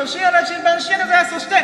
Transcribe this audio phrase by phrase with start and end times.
[0.00, 1.34] 長、深夜の審判、深夜でございます。
[1.34, 1.54] そして、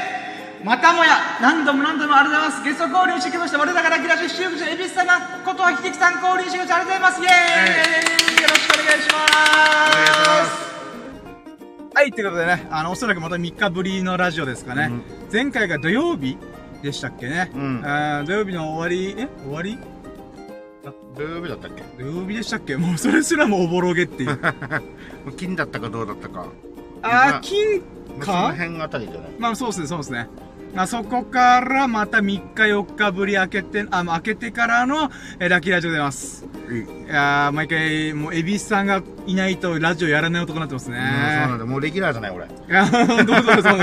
[0.64, 2.64] またもや、何度も何度もありがとうございます。
[2.64, 3.58] ゲスト降臨してきました。
[3.58, 6.76] 我らがラキラジ、修復者、恵比寿さんが、ことはひききさん降臨してきました。
[6.76, 7.20] ありがとうございます。
[7.22, 9.16] イエーイ、よろしくお願いしま
[10.46, 10.66] す。
[11.96, 14.88] はい、ということでね、あの、おそらくまた3日ぶりのラジオですかね。
[14.90, 16.38] うん前回が土曜日
[16.82, 17.50] でしたっけね。
[17.54, 17.82] うん
[18.26, 19.78] 土曜日の終わり、え終わり？
[21.16, 21.82] 土曜日だったっけ？
[21.98, 22.76] 土曜日でしたっけ？
[22.76, 24.38] もうそれすらもおぼろげっていう。
[25.36, 26.46] 金だったかどうだったか。
[27.02, 27.80] ああその
[28.18, 28.52] か？
[28.52, 30.28] 辺あたりじゃないまあそうですね、そうですね。
[30.74, 36.46] まあそこからまた3日4日ぶり開けて、あ、まあ開けてからの、えーラッキーラジオでございます。
[36.70, 36.80] いい。
[36.80, 40.98] いやー、毎回、もう、エビスさんがいないとラジオやらない男になってますね。
[40.98, 41.66] うんそうなんだ。
[41.66, 42.44] もうレギュラーじゃない、俺。
[42.44, 43.76] いや、どうぞどうぞどうぞ。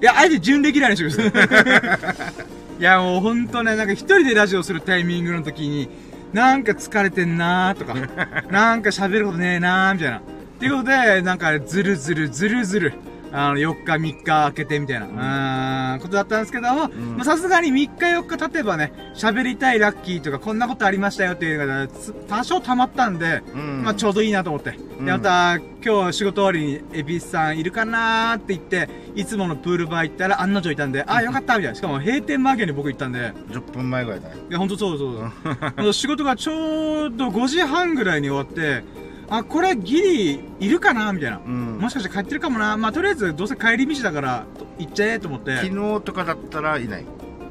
[0.00, 2.80] いや、あえて準レギュラーにしてください。
[2.80, 5.88] いや、もうほんとね、なんか一人でラジオするタイミングの時に、
[6.32, 7.94] なんか疲れてんなーとか、
[8.50, 10.18] なんか喋ることねえなーみたいな。
[10.18, 10.20] っ
[10.60, 12.92] ていうことで、なんかずるずるずるずる、
[13.32, 17.16] あの、4日3日開けてみたいな、うーん、ことだったんですけども、ん。
[17.16, 23.82] まあさすがに3日4日経てばね、喋りたいラッキーとか、こんなことありましたよっていうのが、つ多少溜まったんで、うん。
[23.84, 24.78] まあちょうどいいなと思って。
[24.98, 25.04] うん。
[25.04, 31.74] で、また、今日仕事終わりに、エビスさんいるかなーって言って、いつものプールバー行ったら案の定いたんで、あ、よかったみたいな。
[31.74, 34.36] しかも閉店間際に僕行ったんで、10分前ぐらいだね。
[34.48, 35.32] いや、ほんとそうそう
[35.76, 35.92] そう。
[35.92, 38.84] 仕事がちょうど5時半ぐらいに終わって、
[39.30, 41.40] あ、これギリいるかなみたいな。
[41.44, 41.78] うん。
[41.78, 44.44] もしかして帰ってるかもなまあとりあえずどうせ帰り道だから、
[44.78, 45.56] 行っちゃえと思って。
[45.56, 47.04] 昨日とかだったらいない。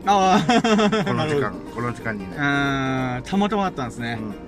[0.06, 2.40] ああ、この時間、この時間にいうない。
[3.20, 4.18] ーん、たまたまだったんですね。
[4.22, 4.48] うん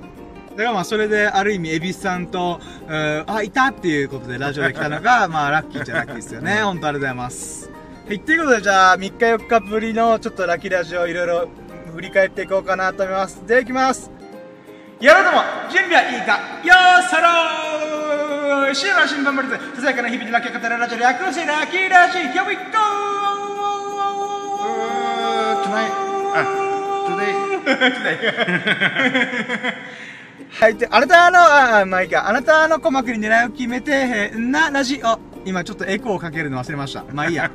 [0.60, 6.62] だからまあそれである意味、エビスさんと、えーあ、いたっていうことでラジオで来たのが、 まあラッキーっちゃラッキーですよね。
[6.64, 7.72] 本当ありがとうございます。
[8.06, 11.50] はい、っていうことでじゃあ3日4日ぶりのちょっとラッキーラジオいろいろ
[11.94, 13.48] 振り返っていこうかなと思います。
[13.48, 14.12] で、いきます。
[15.00, 16.34] やろうとも、準備はいいか？
[16.62, 21.90] よーそろーシーラ新聞ブリズ、ささやかな日々でラッキーを語るラジオ略してラッキー。
[21.90, 22.62] ラジオ Here we go!
[24.60, 25.94] うー tonight
[26.36, 26.44] あ
[27.08, 27.34] today
[30.50, 35.18] はい、で、あなたの、あ、まあいいか、あなたの鼓膜に狙いを決めて、へな、ラジオ。
[35.46, 37.06] 今ちょっとエコーをかけるの忘れました。
[37.14, 37.50] まあいいや。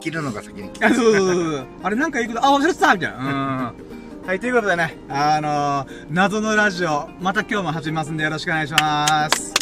[0.00, 0.86] 切るのが先に切る。
[0.86, 1.66] あ、そうそうそうそう。
[1.82, 3.74] あれなんか言うこと、あ、忘れてたみたいな。
[3.78, 3.93] うん。
[4.26, 9.52] はい、ということでね、あのー、謎のラジオ、また今日も始めますんでよろしくお願いします。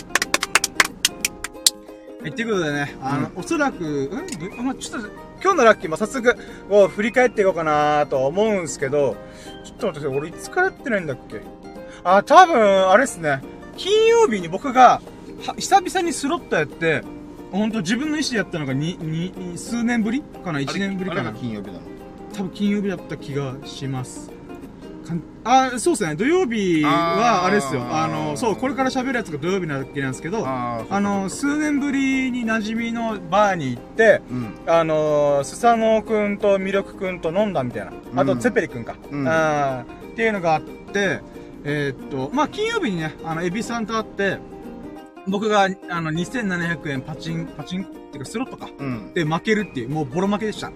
[2.20, 5.08] はい、ということでね、あの、おそらく、んどまあ、ちょっと、
[5.42, 6.36] 今日のラッキーも早速、
[6.70, 9.16] こう、振り返っていこうかなと思うんですけど、
[9.64, 11.40] ちょっと待ってください、俺いつからやってないんだっけ？
[12.04, 13.42] あ、多分、あれっすね、
[13.76, 15.02] 金曜日に僕が、
[15.44, 17.02] は久々にスロットやって、
[17.50, 21.32] ほんと自分の意思でやったのがに、に、数年ぶりかな ?1 年ぶりかな？
[21.32, 21.80] 金曜日なの。
[22.32, 24.30] 多分金曜日だった気がします。
[25.02, 26.14] かんあ、そうですね。
[26.14, 27.82] 土曜日は、あれですよ。
[27.90, 34.54] あの、そう、これから喋るやつが土曜日なわけなんですけど、あの、数年ぶりに馴染みのバーに行って、うん。
[34.66, 37.92] あの、スサノオくんとミルクくんと飲んだみたいな。
[38.16, 38.94] あと、うんツェペリくんか。
[39.10, 41.20] うんあーっていうのがあって、
[41.64, 44.38] えーっと、まあ、金曜日にね、あの、エビさんと会って、
[45.28, 48.68] 僕が、あの、2700円パチン、パチンっていうか、スロットか。
[48.78, 49.14] うん。
[49.14, 50.72] で、負けるっていう、もうボロ負けでした。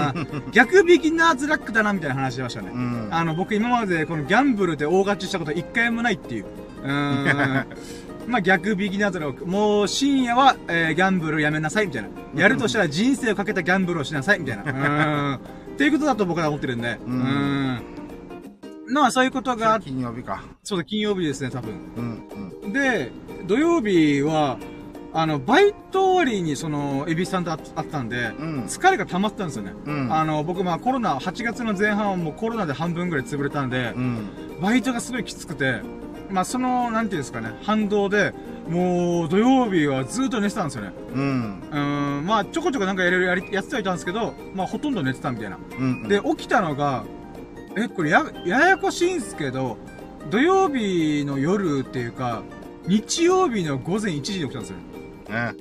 [0.52, 2.70] 逆ビギナーズラックだな、みたいな話しましたね。
[2.74, 3.08] うん。
[3.10, 6.44] あの、僕今までこのギャンブルで大勝ちしたこと一回もないっていう。
[6.82, 7.66] うーん。
[8.28, 9.46] まあ逆ビギナーズラック。
[9.46, 12.08] もう深夜は、えーギャンブルやめなさい、みたいな。
[12.34, 14.62] やるとしたら人生をかけたギャンブルをしなさい、みたいな。
[14.64, 15.34] うーん。
[15.76, 16.98] っていうことだと僕は思ってるんで。
[17.06, 17.82] ううんーん。
[18.88, 20.42] まあそういうことが金曜日か。
[20.62, 21.72] そうだ、金曜日ですね、多分。
[21.96, 22.45] うん。
[22.76, 23.10] で、
[23.46, 24.58] 土曜日は、
[25.12, 28.64] あの、バイト終わりにその、エビさんと会ったんで、うん。
[28.64, 29.72] 疲れが溜まってたんですよね。
[29.86, 30.12] うん。
[30.12, 34.28] あの、僕まあコロナ、8月の前半はもうコロナで半分ぐらい潰れたんでう、ん。
[34.60, 35.80] バイトがすごいきつくて、
[36.30, 38.34] まあその、なんていうんですかね、反動で、
[38.68, 40.92] もう土曜日はずっと寝てたんですよね。
[41.14, 41.62] うん。
[41.70, 45.58] うーん、まあちょこちょこなんかいろいろやりやってはいたんですけど、まあほとんど寝てたみたいな。
[45.78, 46.08] うん。
[46.08, 47.04] で、起きたのが、
[47.76, 49.78] え、これや、ややこしいんすけど、
[50.30, 52.42] 土曜日の夜っていうか、
[52.86, 54.76] 日曜日の午前1時に起きたんですよ。
[55.28, 55.54] ね。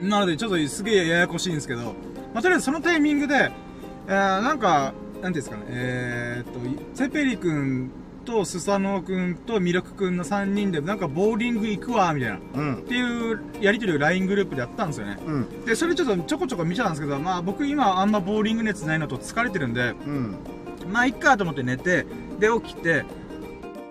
[0.00, 1.82] なので、ちょっとすげえややこしいんですけど、
[2.34, 3.50] まあ、とりあえずそのタイミングで、
[4.06, 6.60] えー、なんか、なんていうんですかね、えー、っと、
[6.94, 7.90] セペリ君
[8.24, 12.36] とスサノオ君とミルク君の3人で、なんかボーリング行くわ、みたいな。
[12.36, 12.82] っうん。
[12.86, 15.18] ていうやりとりを LINE グループでやったんですよね。
[15.24, 15.64] うん。
[15.64, 20.36] で、それちょっとちょこちょこ見ちゃったんですけど、まあ僕今あんまボーリング熱ないのと疲れてるんで、うん。
[20.92, 22.06] まあいっかと思って寝て、
[22.38, 23.04] で起きて、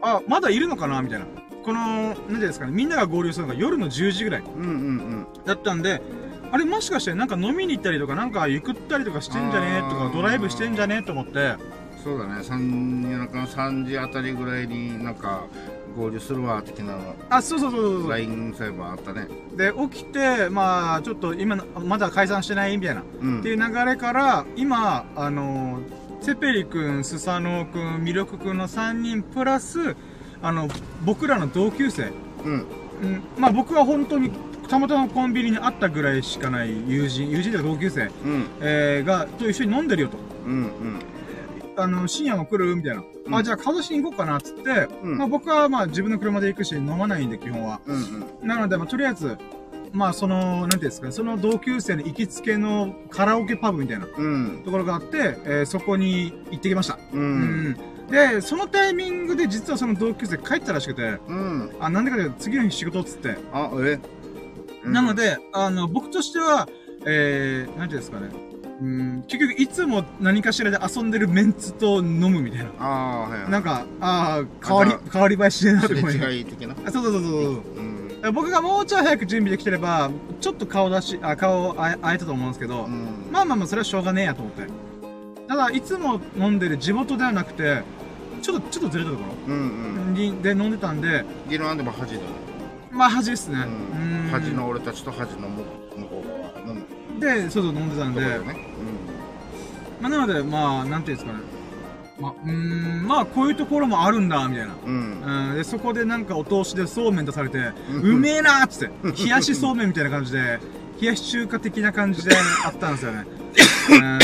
[0.02, 1.26] あ、まだいるのかなみたいな。
[1.66, 4.44] この、なんていうんですかね、みんなが合流するのが夜の10時ぐらい。
[4.44, 4.64] うん。
[4.64, 5.28] うん。
[5.46, 6.02] だったんで、
[6.52, 11.56] あれもしかしてなんか飲みに行ったりとか、なんか行くったりとかしてんじゃねとかドライブしてんじゃねと思って、
[12.04, 12.44] そうだね。
[12.44, 15.48] 三夜中の3時あたりぐらいになんか
[15.98, 17.16] 合流するわ、的なの。
[17.32, 18.12] あ、そうそうそうそうそう。
[18.12, 19.28] LINE サイバーあったね。
[19.58, 23.04] で、起きて、まあ、ちょっと今、まだ解散してないみたいな。
[23.22, 23.40] うん。
[23.40, 25.80] っていう流れから、今、あの、
[26.22, 29.96] セペリ君、スサノオ君、ミルク君の3人プラス、
[30.46, 30.68] あの、
[31.04, 32.12] 僕らの同級生。
[32.44, 32.54] うん。
[32.54, 34.32] うん、まあ僕は本当に、
[34.70, 38.48] たまたまコンビニに会ったぐらいしかない友人、友人というか同級生、うん。
[38.62, 40.18] えー、が、と一緒に飲んでるよと。
[40.46, 40.54] うん。
[40.54, 41.00] うん。
[41.78, 43.02] あの、深夜も来るみたいな。
[43.02, 47.82] うんあ、じゃあ、顔出しに行こうかな、っつって、うんまあ僕はまあ自分の車で行くし、飲まないんで、基本は。
[47.88, 47.96] うん。
[48.42, 48.48] うん。
[48.48, 49.36] なので、まあとりあえず、
[49.94, 54.62] まあその、なんていうんですかね、その同級生の行きつけのカラオケパブみたいなうん。
[54.64, 57.00] ところがあって、えーそこに行ってきました。
[57.14, 57.18] う。
[57.18, 57.78] うんん。
[58.10, 61.76] で、そのタイミングで実はその同級生帰ったらしくて、うん。
[61.80, 63.38] あ、なんでかというと次の日仕事っつって。
[63.52, 64.00] あ、え？
[64.86, 66.70] なの、で、あの、僕としては、
[67.06, 68.30] えー、なんていうんですかね。
[68.82, 72.70] うん、結局いつも何かしらで遊んでるメンツと飲むみたいな。
[72.78, 73.50] ああ、はいはい。
[73.50, 76.76] なんか、ああ、変わりあ、変わり映えしてるなすと思いれ違い的な？
[76.86, 77.52] あそうそうそうそう。
[78.24, 78.34] うん。
[78.34, 80.12] 僕がもうちょい早く準備できてれば、
[80.42, 83.30] ちょっと顔出し、あ、顔あえあえたと思うんですけど、うん。
[83.32, 84.68] まあまあまあ、それはしょうがねえやと思って。
[85.48, 87.84] ただ、いつも飲んでる地元ではなくて、
[88.46, 90.42] ちょっと、ちょっとずれたとこうんうん。
[90.44, 92.26] で飲んでたんで、ギロアンでも恥だよ。
[92.92, 93.58] まあ、恥ですね。
[93.58, 94.26] うん。
[94.28, 98.22] うん恥の俺たちと恥の向こうが飲むで、そうそう飲んでたんで。
[100.00, 101.40] まあ、なので、まあ、なんていうんですかね。
[102.20, 104.76] まあ、うーん、まあ、こういうところもあるんだ、みたいな。
[104.86, 105.22] うん。
[105.22, 105.50] うん。
[105.50, 107.58] うん、で、そこでなんかお通しでそうめん出されて、
[107.90, 110.60] うめえなーっつって、冷やしそうめんみたいな感じで、
[111.02, 113.26] 冷やし中華的な感じであったんですよね。
[113.90, 114.04] うん。
[114.04, 114.20] あ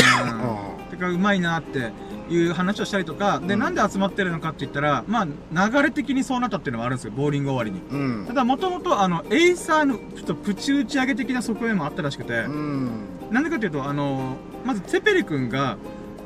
[0.92, 1.92] てか、うまいなって
[2.32, 7.80] いう話をしたりとか、で、うんなんで集まってるのかって言ったら、まあ、流れ的にそうなったっていうのがあるんですよ、ボーリング終わりに。
[7.90, 7.94] あ。
[7.94, 8.32] うんた。
[8.32, 12.90] だ、もともと、あの、エイサーの、ちょっとプチ打ち上げ的な側面もあったらしくて、うん。
[13.30, 15.76] なんでかっていうと、あの、まず、ツェペリ君が、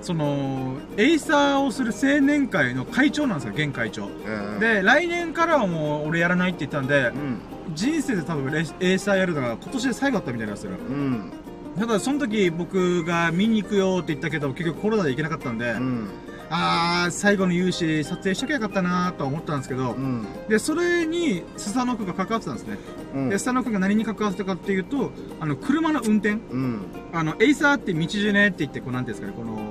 [0.02, 4.08] その、エイサーをする青年会の会長なんですよ、現会長。
[4.24, 7.38] えー、で、来年からはもう俺やらないって言ったんでう、ん。
[7.74, 10.70] 人生で多分レエイサーやるのが今年で最後だったみたいなんですよ。
[10.88, 11.32] うん。
[11.78, 16.08] ただその時僕が見に行くよって言ったけど、結局コロナで行けなかったんで、うん。
[16.48, 20.24] あー、最後の勇姿撮影しときゃよかったなとは思ったんですけど、うん。
[20.48, 22.78] で、それにスサノが関わってたんですね。
[23.14, 26.34] うんで、スサノが何に関わってたかっていうと、あの、車の運転。
[26.34, 26.82] うん。
[27.12, 29.65] あの、エイサーって道じゅねって言って、こう、なんていうんですかね、この、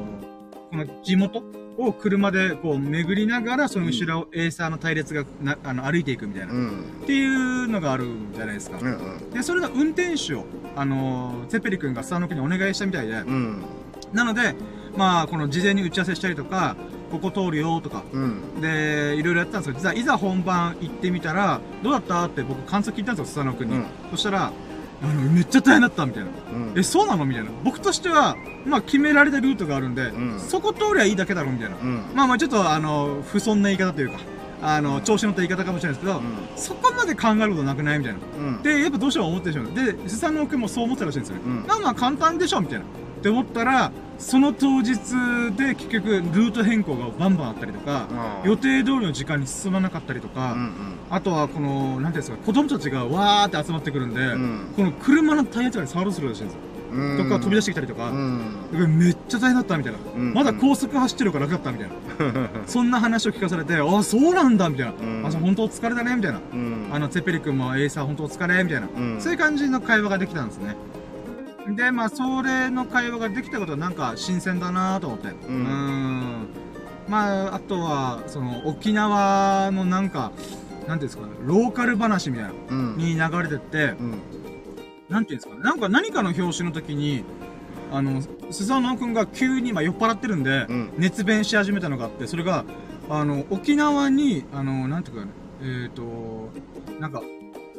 [0.76, 1.42] この地元
[1.78, 6.54] を車でこう巡りながら、その後ろをエイサーの隊列がな、あの、歩いていくみたいな。
[6.54, 6.84] っうん。
[7.06, 8.78] ていうのがあるじゃないですか。
[8.80, 8.86] うん。
[8.86, 9.30] うん。
[9.32, 10.46] で、それの運転手を、
[10.76, 13.62] あのー、ゼペリ君がスタノ君にお願いしたみたいで、うん。
[14.14, 14.54] なので、
[14.98, 16.76] まあ、この事前に打ち合わせしたりとか、
[17.12, 18.62] ここ通るよとか、うん。
[18.62, 23.76] で、いろいろやったんですけど、実はいざ本番行ってみたら、どうだったって僕感想聞いたんですよ、スタノ君に。
[23.76, 24.52] うんそしたら、
[25.06, 26.30] あの、めっちゃ大変だったみたいな。
[26.30, 26.80] うん。
[26.80, 27.52] え、そうなのみたいな。
[27.64, 28.36] 僕としては、
[28.66, 31.76] まあ、決められたルートがあるんで、うんそこ通りゃいいだけだろ、みたいな。
[31.78, 32.04] うん。
[32.14, 34.20] まあまあ、ちょっと、あの、不遜な言い方というか、
[34.62, 36.22] あの、調子乗った言い方かもしれないですけど、
[36.56, 38.20] そこまで考えることなくないみたいな。
[38.38, 38.62] うん。
[38.64, 39.74] で、やっぱどうしても思ってしまう。
[39.74, 41.42] で、スサノオ君もそう思ってたらしいんですよね。
[41.46, 42.86] うんまあまあ簡単でしょみたいな。
[43.26, 44.94] って思ったら、その当日
[45.58, 48.08] で結局ルート変更がバンバンあったりとか、
[48.46, 50.72] 予定通りの時間に進まなかったりとか、うん。
[51.10, 54.74] あとはこの、なんていうんですか、子供たちがわーって集まってくるんで、うん。
[54.76, 56.60] この車のタイヤとかに触ろうとするらしいんですよ。
[56.94, 57.18] うん。
[57.18, 60.00] とか飛び出してきたりとか、めっちゃ大変だったみたいな。
[60.16, 62.50] うんまだ高速走ってるから楽だったみたいな。
[62.68, 64.94] そんな話を聞かされて、ああ、そうなんだみたいな。
[65.02, 66.40] うんあ、じゃあ本当お疲れだねみたいな。
[66.54, 66.90] うん。
[66.94, 68.88] あの、ツェペリ君もエイサー本当お疲れみたいな。
[68.96, 70.76] うんそういう感じの会話ができたんですね。
[71.74, 75.30] で、まあ、それの会話ができたことはなんか新鮮だなと思って。
[75.30, 76.48] うーん。
[77.08, 80.32] まあ、あとは、その、沖縄のなんか、
[80.88, 82.98] なんていうんですかね、ローカル話みたいな、うん。
[82.98, 84.22] に流れてって、うん。
[85.10, 87.24] なんていうんですかね、なんか何かの表紙の時に、
[87.92, 92.66] あの、スサノオくんが急に、まあ、酔っ払ってるんで、うん熱弁し始めたのがあって、それが、
[93.10, 95.32] あの、沖縄に、あの、なんていうかね、
[95.62, 96.50] えっ、と、
[97.00, 97.22] なんか、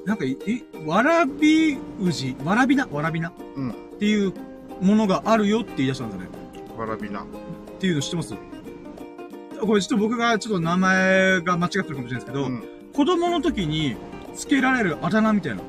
[0.07, 3.71] なんかい、い、わらび宇治、わらびな、わらびなうん。
[3.71, 4.33] っていう
[4.81, 6.29] ものがあるよって言い出したんですよね。
[6.79, 7.23] わらびな。
[7.23, 7.27] っ
[7.81, 8.35] ていうの知ってます？
[9.61, 12.63] これちょっと僕がちょっと名前が間違ってるかもしれないですけど、うん。
[12.95, 13.97] 子供の時に
[14.37, 15.63] 付けられるあだ名みたいな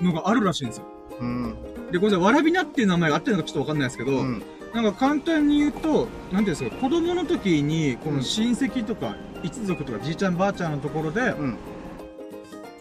[0.00, 0.84] のがあるらしいんですよ。
[1.20, 1.54] うん。
[1.92, 4.42] で、これでわらびなっていう名前があってるのかちょっとわかんないですけど、うん。
[4.72, 11.56] なんか簡単に言うと、なんていうんですか、子供の時に、この親戚とか、一族とか、じいちゃんばあちゃんのところで、うん。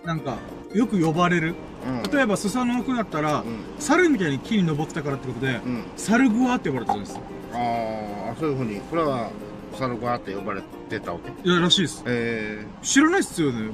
[0.08, 0.38] なんか、
[0.74, 1.54] よく呼ばれる。
[1.86, 2.12] うん。
[2.12, 3.60] 例えば、スサノオくんだったら、うん。
[3.78, 5.84] 猿みたいに木に登ってたからってことで、うん。
[5.98, 7.22] 猿グワって呼ばれてたんですよ。
[7.52, 9.30] ああ、そういうふうに、これは、
[9.74, 11.50] サルゴアって呼ばれてたわけ？
[11.50, 12.04] いや、らしいです。
[12.08, 13.70] え知らないっすよね。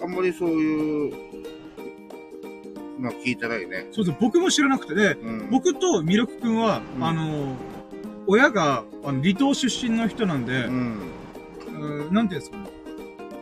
[0.00, 1.14] ー、あんまりそういう
[3.00, 3.88] の聞いてないね。
[3.92, 4.18] そうです。
[4.20, 5.48] 僕も知らなくて、で、うん。
[5.50, 7.56] 僕とミルクくんは、うんあの、
[8.26, 10.98] 親が、あの、離島出身の人なんでう、ん。
[11.80, 12.64] うん、なんていうんですかね。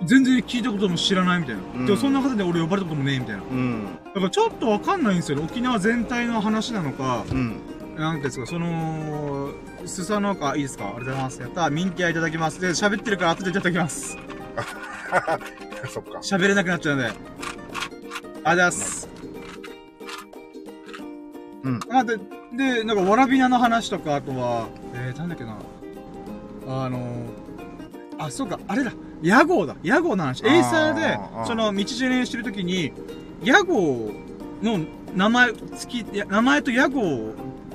[0.05, 1.63] 全然聞いたことも知らないみたいな。
[1.75, 3.43] うんでもそんな方で俺呼ばれたこともねえみたいな。
[3.43, 3.99] うん。
[4.05, 5.45] だからちょっとわかんないんですよね。
[5.45, 7.61] 沖縄全体の話なのか、うん。
[7.97, 9.53] なんていうんですか、その、
[9.87, 11.41] スサノか、あ、いいですかありがとうございます。
[11.41, 11.71] やった。
[11.71, 12.61] ミンティアいただきます。
[12.61, 14.17] で、喋ってるから後でいただきます。
[15.89, 16.19] そっか。
[16.21, 17.05] 喋れなくなっちゃうんで。
[17.05, 19.09] ありがとうございます。
[21.65, 21.81] うん。
[21.91, 22.19] あ、で、
[22.53, 25.57] で、なんか、わらびなの話とか、あとは、えー、なんだっけな。
[26.67, 27.27] あの
[28.19, 28.93] あ、そうか、あれだ。
[29.23, 29.77] 屋号だ。
[29.83, 30.45] 屋号の話。
[30.47, 32.93] エイサーでその、道じゅねーしてるときに、
[33.45, 34.11] 屋号
[34.63, 34.81] の
[35.15, 37.01] 名前、付き、名前と屋号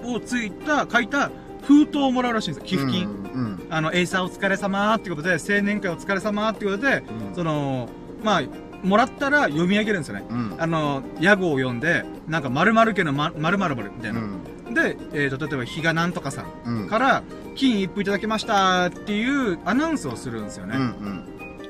[0.05, 1.31] をついた、書いた
[1.63, 2.65] 封筒をもらうらしいんですよ。
[2.67, 3.07] 寄付金。
[3.07, 3.67] うん。
[3.69, 7.35] あの、エイサーお疲れ様ってことで、青年会お疲れ様ってことで、うん。
[7.35, 7.89] その、
[8.23, 8.41] まあ、
[8.83, 10.25] もらったら読み上げるんですよね。
[10.29, 10.55] うん。
[10.57, 14.19] あの、屋号を読んで、なんか、〇〇家のま、〇〇〇みたいな。
[14.19, 14.73] うん。
[14.73, 16.87] で、えーと、例えば、比嘉なんとかさんうん。
[16.87, 17.23] から、
[17.55, 20.71] 金一封いただきましたっていうアナウンスをするんですようん。
[20.71, 20.79] うね。
[20.79, 21.23] ん。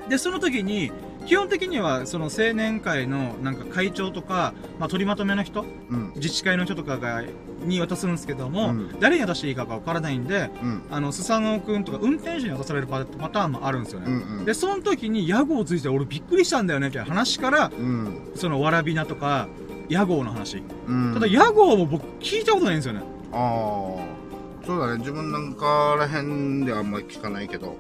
[0.10, 0.92] で、その時に、
[1.26, 6.14] 基本的には、その青年会の、なんか会長とか、まあ、取りまとめの人、うん。
[6.16, 7.24] 自治会の人とかが、
[7.66, 10.84] に渡すんですけども、うん誰に渡していいかがわからないんで、うん。
[10.90, 14.08] あの、スサノオくんとか運転手に渡されるパパターンもあるんですよね。
[14.08, 14.46] うん。
[14.46, 18.32] で、その時に屋号ついて俺びっくりしたんだよね、みたいな話から、うん。
[18.36, 19.48] そのわらびなとか、
[19.90, 20.64] 屋号の話。
[20.88, 21.14] うん。
[21.14, 23.02] ただ、屋号も僕聞いたことないんですよね。
[23.34, 24.66] ああ。
[24.66, 24.98] そうだね。
[25.00, 27.76] 自分なんからへんであんまり聞かないけど。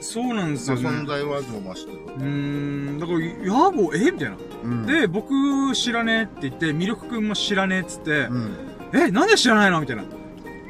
[0.00, 0.98] そうなんですまあ、よね。
[1.02, 1.98] 存在はでもましてる。
[1.98, 4.10] うーん、だから、屋号、え？
[4.10, 4.36] みたいな。
[4.64, 4.86] うん。
[4.86, 8.54] で、僕知らねえって言って、ミルクくんも知らねえっつってう、ん。
[8.94, 9.80] え、なんで知らないの？
[9.80, 10.02] みたいな。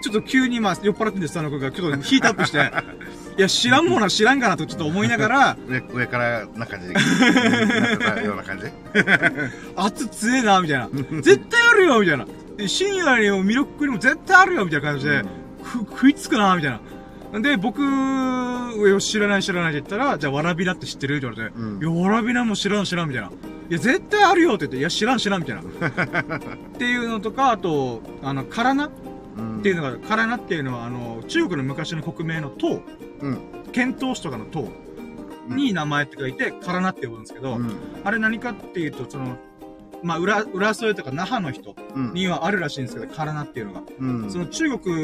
[0.02, 2.72] ちょっと急にまあ、酔っ払ってんです、佐野くんが、ちょっとヒートアップして、
[3.36, 6.94] いや、知らんものは知らんかなとちょっと思いながら、上、 上からな感じで。
[6.94, 8.64] なような感じ
[9.76, 10.88] 熱強えな、みたいな。
[11.20, 12.26] 絶対あるよ、みたいな。
[12.56, 15.22] で深夜にもミルクくんにも絶対あるよ、みたいな感じで、
[15.62, 16.80] く食いつくな、みたいな。
[17.32, 23.28] で、僕、上知らない知らないって言ったら、じゃあ、わらびなって知ってるって言われて、うんいや、わらびなも知らん知らん、みたいな。
[23.28, 23.32] い
[23.68, 25.62] や、絶対あるよって言って、いや、知らん知らん、みたいな。
[25.62, 25.64] っ
[26.78, 28.90] ていうのとか、あと、あの、カラナっ
[29.38, 29.62] うん。
[29.62, 32.82] ていうのが、カラナっていうのは、あの、中国の昔の国名の唐、
[33.20, 33.38] うん。
[33.72, 34.68] 遣唐使とかの唐
[35.48, 37.70] に名前って書いて、カラナって呼ぶんですけど、うん。
[38.02, 39.36] あれ何かっていうと、その、
[40.02, 42.12] まあ、裏、裏添えとか那覇の人うん。
[42.12, 43.82] にはあるらしいんですけど、カラナっていうのが。
[43.98, 44.30] うん。
[44.30, 44.94] その中国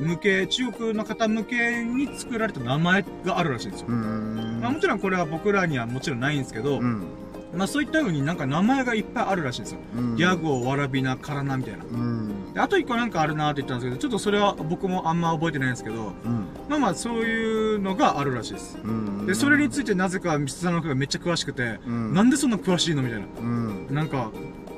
[0.00, 3.86] 向け、中国の方向けに作られた名前があるらしいんですよ。
[3.88, 4.60] うん。
[4.60, 7.04] まあ、もちろんこれは僕らにはもちろんないんですけど、うん。
[7.54, 9.80] まあそういった風になんか名前がいっぱいあるらしいんですよ。
[9.96, 10.16] うん。
[10.16, 11.84] ギャゴ、わらびな、カラナみたいな。
[11.84, 12.52] うん。
[12.54, 16.46] であと一個なんかあるなって言ったんですけど、ちょっとそれは僕もあんま覚えてないんですけど、うん。
[16.68, 18.78] まあまあそういうのがあるらしいです。
[18.82, 19.26] うん。
[19.26, 22.14] で、それについてなぜか、ミスさんの方がめっちゃ詳しくて、うん。
[22.14, 23.26] なんでそんな詳しいのみたいな。
[23.38, 23.86] うん。
[23.90, 24.30] なんか、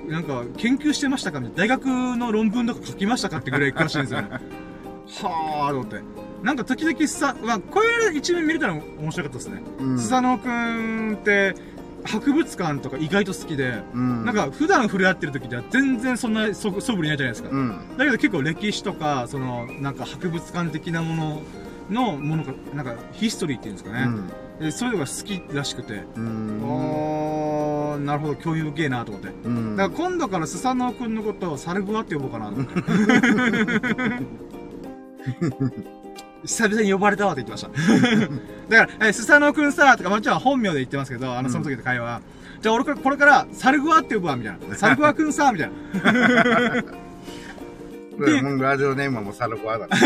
[0.08, 1.76] なんか、研究してましたかみたいな。
[1.76, 4.28] 大学の論文とか書きましたかってぐらい詳しいんですよね。
[5.22, 6.00] はぁーと思って。
[6.42, 9.62] なんか時々さ、まあ、こういう一面見れたら面白かったですね。
[9.80, 9.98] うん。
[9.98, 11.54] スサノオくんって、
[12.04, 14.24] 博物館とか意外と好きで、うん。
[14.24, 17.48] なんか普段触れ合ってる時では全然そんなそ素振りないじゃないですか。
[17.50, 17.78] うん。
[17.96, 21.42] だけど結構歴史とか、その、なんか博物館的なもの
[21.90, 24.08] のものが、なんかヒストリーっていうんですかね。
[24.60, 26.60] でそういうのが好きらしくて、うん。
[26.62, 29.28] あー、なるほど、興味深いなと思って。
[29.44, 29.76] うん。
[29.76, 32.74] だから今度からスサノオくんのことをサルグワって呼ぼうかなと思って。
[36.44, 38.28] 久々に呼ばれたわって言ってました。
[38.68, 42.20] だから、え、スサノオくんさ、とか、もちろん本名で言ってますけど、あの、その時の会話。
[42.60, 44.76] じゃあ俺これこれから、サルグワって呼ぶわ、みたいな。
[44.76, 46.82] サルグワくんさ、みたいな。
[48.26, 49.96] で、もうラジオネームはもうサルコアだか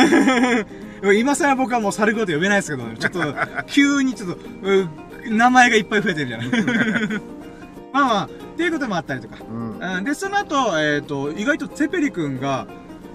[1.02, 1.12] ら。
[1.12, 3.34] 今更僕はもうサルグワと呼べないですけど、ちょっと、
[3.66, 4.88] 急にちょっと、う
[5.30, 6.48] 名前がいっぱい増えてるじゃない。
[7.92, 9.36] まあまあ、っていうこともあったりとか。
[9.48, 9.78] うん。
[9.78, 12.66] うんで、その後、えっ、と、意外とツェペリ君が、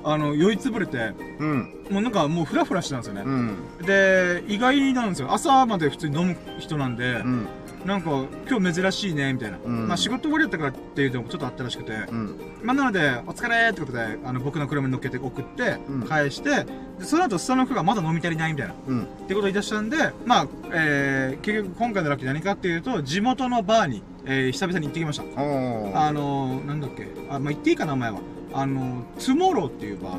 [0.03, 1.85] あの、酔いつぶれて、うん。
[1.89, 3.21] もうなんかもうフラフラしてたんですよね。
[3.25, 3.85] うん。
[3.85, 5.33] で、意外なんですよ。
[5.33, 7.47] 朝まで普通に飲む人なんで、うん。
[7.85, 9.57] なんか、今日珍しいね、みたいな。
[9.63, 12.39] うんまあ仕事終わりだったからっていうのもちょっとあったらしくて、うん。
[12.63, 16.65] まあなので、お疲れってことで、あの、僕の車に乗っけて送ってうん、返して、
[16.99, 18.73] でその後、下の服がまだ飲み足りないみたいな。
[18.87, 19.03] うん。
[19.03, 25.23] ってことを言い出したんで、まあ、えー、結局今回のラッキー何かっていうと、地元のバーに、えー、久々に行ってきました。
[25.23, 28.19] あのー、なんだっけ、あ、まあ、言っていいか名前は。
[28.53, 30.17] あのー、トゥモローっていうバー。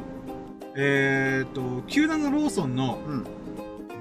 [0.77, 3.25] えーと、球団のローソンのうん。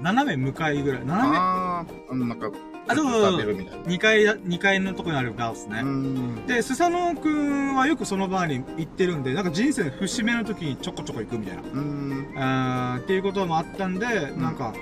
[0.02, 1.06] 斜め向かいぐらい。
[1.06, 1.36] 斜め？
[1.38, 2.50] あー、あの、なんか、
[2.88, 3.84] あそうそうそう食べるみたいな。
[3.84, 5.80] 2階だ、2階のところにあるバーですね。
[5.80, 6.46] うん。
[6.46, 11.62] で、スサノオくんはよくそのバーに行ってるんで、なんか人生の節目の時にちょこちょこ行くみたいな。
[11.62, 12.98] うん。
[12.98, 14.74] っていうこともあったんで、んなんか、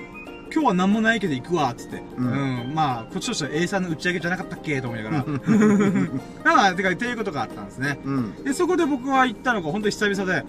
[0.53, 1.97] 今日は何もないけど行くわ、っつって。
[1.97, 5.25] う、うんんまあ、こっちとしては A さんの打ち上げじゃなかったっけと思いながら。
[6.45, 7.99] まあ、てか、っていうことがあったんですね。
[8.05, 8.43] うん。
[8.43, 10.45] で、そこで僕は行ったのが本当に久々で、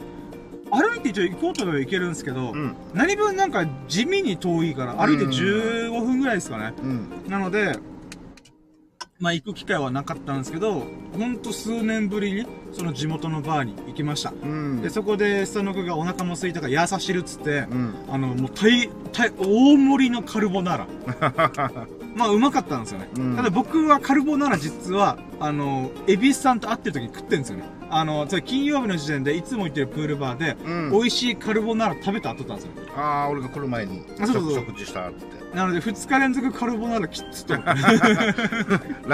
[0.71, 2.75] 歩いて一応行こうと思えば行けるんですけど、うん。
[2.93, 6.75] 何分なんか地味に遠いから、歩いて15分ぐらいですかね。
[6.83, 7.09] うん。
[7.31, 7.79] なので、
[9.25, 10.83] まあ行く機会はなかったんですけど、
[11.19, 14.35] ほんと数年ぶりに、その地元のバーに行きました。
[14.43, 14.83] うん。
[14.83, 17.95] で、そこで、スタノ君がお腹も空いたから、やさしるっつって、うん。
[18.11, 21.87] あの、もう、大、大、大盛りのカルボナーラ。
[22.15, 23.09] まあ、うまかったんですよね。
[23.17, 27.65] うんただ僕はカルボナーラ実は、あの、エビスさんと会ってる時に食ってるんですよね。
[27.91, 32.73] あの、金曜日の時点でいつも行ってるプールバーで、うん美味しいカルボナーラ食べた後だったんですよ。
[32.97, 35.45] ああ、俺が来る前に、あそうそう食事したって。
[35.55, 37.75] なので、2日連続カルボナーラきっつって、ラ ラ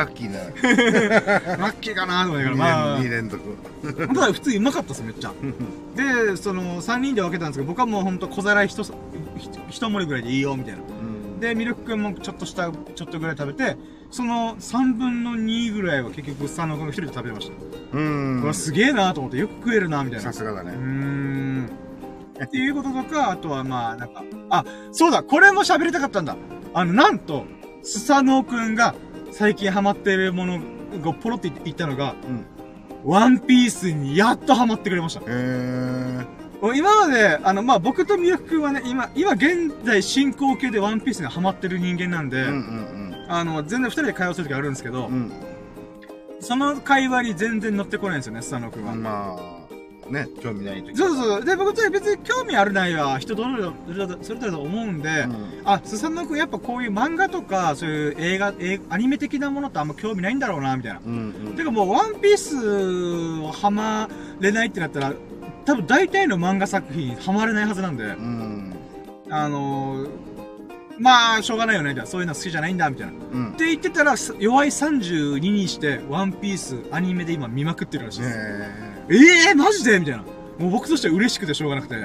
[0.08, 0.38] ッキーな。
[1.68, 3.42] ッキーかなと思いながら、まあ2、連続。
[4.14, 5.32] ただ普通にうまかったです、めっちゃ。
[5.96, 10.80] で、その、3人で分けたんですけど、僕はもうほんと小皿一盛りぐらいでいいよ、みたいな。
[11.40, 11.48] うん。
[11.48, 13.76] で、ミルク君もちょっとした、ちょっとぐらい食べて、
[14.10, 17.54] その3分の2ぐらいは結局、佐野君が一人で食べました。
[17.92, 18.54] うんうわ、。
[18.54, 20.28] すげえなと思って、よく食えるな、みたいな。
[20.28, 20.72] うーさすがだね。
[20.72, 21.66] ん。
[22.42, 26.36] っていうこととか、あとはまあ、なんか、あ、そうだ、これも喋りたかったんだ。
[26.74, 27.44] あの、なんと、
[27.82, 28.94] スサノオくんが
[29.32, 30.60] 最近ハマってるもの
[31.02, 32.44] がポロって言ったのが、うん。
[33.04, 35.22] ワンピースにやっとハマってくれました。
[35.26, 36.26] え
[36.62, 42.48] 今まで、あの、まあ、僕とミルク君はね、今、今現在進行形でワンピースにハマってる人間なんで、ー。
[42.48, 42.56] うんう
[42.96, 43.00] ん
[43.30, 45.30] あの、全然二人で会話する時あるんですけど、うん。
[46.40, 48.92] その会話に全然乗ってこないんですよね、スサノオくんは。
[48.92, 49.02] うん。
[49.04, 51.44] まあ、ね、興味ない時そうそう。
[51.44, 61.00] で、僕と別に興味あるないは人それぞれだと思うんで、うんあ、スサノオくんやっぱこういう漫画とか、そういう映画、映アニメ的なものってあんま興味ないんだろうな、みたいな。
[61.06, 61.56] うんうん。
[61.56, 64.08] てかもう、ワンピースをハマ
[64.40, 65.12] れないってなったら、
[65.64, 68.72] 多分大体の漫画作品ハマれないはずなんで、うん。
[69.28, 70.10] あのー、
[70.98, 72.10] まあ、しょうがないよね、みたいな。
[72.10, 73.12] そういうの好きじゃないんだ、みたいな。
[73.12, 73.52] っうん。
[73.52, 78.36] て言ってたら、す弱い32にして、ワンピースアニメで今見まくってるらしいです。
[78.38, 79.98] えええー、マジで？
[79.98, 80.24] みたいな。
[80.58, 81.94] もう僕としては嬉しくてしょうがなくて。
[81.94, 82.04] ー。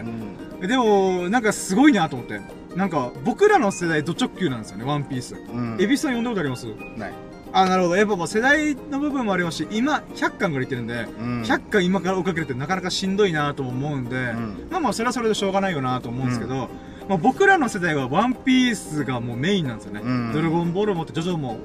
[0.62, 0.68] うん。
[0.68, 2.40] でも、なんかすごいなと思って。
[2.76, 5.36] なんか、僕らの世代、ド直球なんですよね、ワンピース。
[5.36, 5.78] うん。
[5.80, 6.68] エビスさん読んだことあります？
[6.98, 7.14] ない。
[7.58, 7.96] あ、なるほど。
[7.96, 11.42] やっぱもう世代の部分もありますし、今、100巻ぐらいいってるんで、うん。
[11.44, 14.68] 100巻今から追っかけるってなかなかしんどいなとも思うんで、うん。
[14.70, 16.70] まあまあ、それはそれでしょうがないよなと思うんですけど、
[17.08, 20.02] まあ僕らの世代はワンピースがもうメインなんですよね。
[20.04, 21.60] うんドラゴンボールもってジョジョも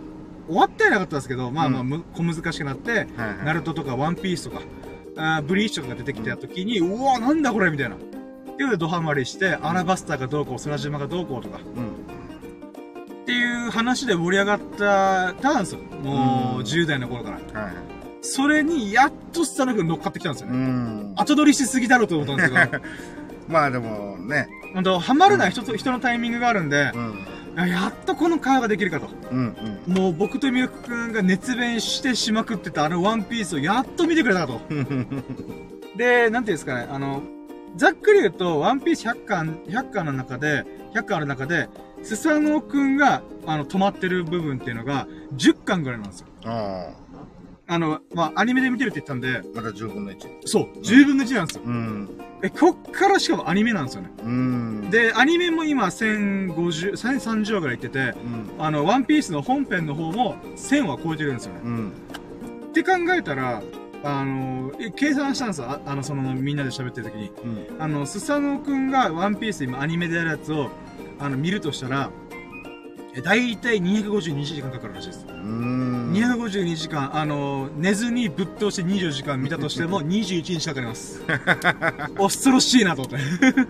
[0.47, 3.07] 終わってはなかったですけど、まあまあ、小難しくなって、はいはい
[3.45, 4.61] ナルトとかワンピースとか、
[5.17, 7.97] あーブリーチとかが出てきた時に、うわ、なんだこれみたいな。
[7.97, 12.20] っていうのでドハマりして、アラバスターがどうこう、空島がどうこうとか、うん。
[13.31, 15.81] っていう話で盛り上がった、たんですよ。
[16.03, 17.63] もう、うん10代の頃から。
[17.63, 17.73] はい。
[18.23, 20.59] それに、やっとスタノ君乗っかってきたんですようね。
[20.59, 21.13] ん。
[21.15, 22.83] 後取りしすぎだろうと思ったんですけど、
[23.49, 24.49] まあでもね。
[24.75, 27.27] 本当ハマるのは人と、人のタイミングがあるんでう、ん。
[27.57, 29.09] あやっとこの会話ができるかと。
[29.31, 34.61] うんもう僕とみゆくんが熱弁してしまくってたあのワンピースをやっと見てくれたと。
[34.69, 35.25] うん。
[35.97, 37.23] で、なんていうんですかね、あの、
[37.77, 40.65] ざっくり言うと、ワンピース100巻、100巻の中で、
[40.95, 41.69] 100巻ある中で、
[42.03, 46.27] スサノオくんが、あの、止まってる部分っていうのが、10巻ぐらいなんですよ。
[46.45, 46.91] あ
[47.67, 49.43] あの、まあ、アニメで見てるって言ったんで、あ。
[49.55, 50.19] まだ10分の1。
[50.45, 51.63] そう、10分の1なんですよ。
[51.65, 52.09] うん。
[52.43, 54.11] え、こっからしかもアニメなんですよね。
[54.25, 58.51] うん。、で、アニメも今1050、1030話ぐらいいってて、うん。
[58.59, 61.61] あの、ワンピースの本編の方も1000話超えてるんですよね。
[61.65, 61.93] うん。
[62.71, 63.63] って考えたら、
[64.03, 65.69] あの、え計算したんですよ。
[65.69, 67.31] ああの、その、みんなで喋ってる時に。
[67.45, 67.83] うん。
[67.83, 70.71] あの、スサノオくんがワンピース今アニメでやるやつを、
[71.19, 72.11] あの、見るとしたら、
[73.15, 75.27] え、だいたい252時間かかるらしいです。
[75.29, 76.13] うん。
[76.13, 81.23] 252時間、あの、寝ずにぶっ通して24時間見たとしても 21日かかります。
[82.17, 83.67] 恐ろしいなと思って。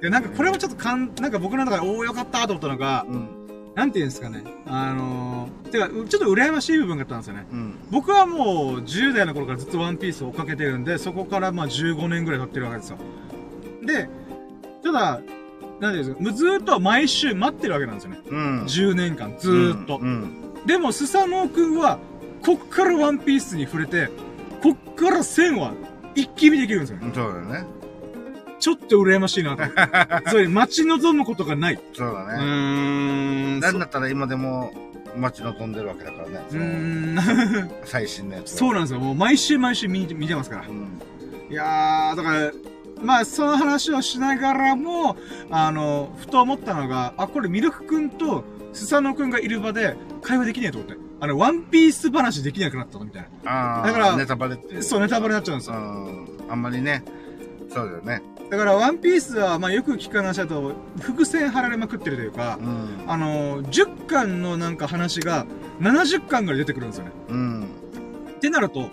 [0.02, 3.28] で、なんかこれもちょっとかん、なんか僕の中で、おお、よかったと思ったのが、うん。
[3.74, 4.44] なんていうんですかね。
[4.66, 7.46] あのー、てか、うちょっと羨ましい部分があったんですよね。
[7.50, 7.74] うん。
[7.90, 12.98] 僕はもう10代の頃からずっとワンピースを追っかけてるんで、そこからまあ15年ぐらい経ってるわけですよ。
[13.84, 14.08] で、
[14.84, 15.20] ただ、
[15.80, 18.20] なんていうんですずーっと毎週待ってるわけなんですよね。
[18.26, 18.62] うん。
[18.64, 19.98] 10年間、ずーっと。
[19.98, 20.44] うん。
[20.66, 21.98] でも、スサノオくんは、
[22.44, 24.08] こっからワンピースに触れて、
[24.62, 25.74] こっから1000話、
[26.14, 27.06] 一気見できるんですよね。
[27.08, 27.14] うん。
[27.14, 27.66] そうだね。
[28.60, 30.30] ちょっと羨ましいなと。
[30.30, 31.74] そういう待ち望むことがない。
[31.74, 32.38] うそうだね。
[32.38, 32.44] ー
[33.58, 33.60] ん。
[33.60, 34.72] なんだったら今でも
[35.16, 36.40] 待ち望んでるわけだからね。
[36.50, 36.58] うー
[37.66, 37.70] ん。
[37.84, 38.56] 最新のやつ。
[38.56, 39.00] そうなんですよ。
[39.00, 40.64] もう毎週毎週見て見てますから。
[40.66, 40.98] うん。
[41.50, 42.52] いやー、だから、
[43.04, 45.16] まあ、その話をしながらも、
[45.50, 50.96] あの、ふと思ったのが、あ、これミルクくんとスサノオくんがいる場で会話できねえと思って。
[51.20, 53.86] あの、ワンピース話できなくなったのみたいああ。
[53.86, 54.82] だからネタバレって。
[54.82, 55.80] そう、ネタバレになっちゃうんですうよ。
[55.80, 56.28] ん。
[56.48, 57.04] あんまりね。
[57.70, 58.22] そうだよね。
[58.50, 63.10] だから、ワンピースは、まあ、よく聞く話だと、伏線張られまくってるというかう、ん。
[63.10, 65.46] あの、10巻のなんか話が、
[65.80, 67.10] 70巻ぐらい出てくるんですよね。
[67.28, 67.62] うん。
[68.36, 68.90] ってなると、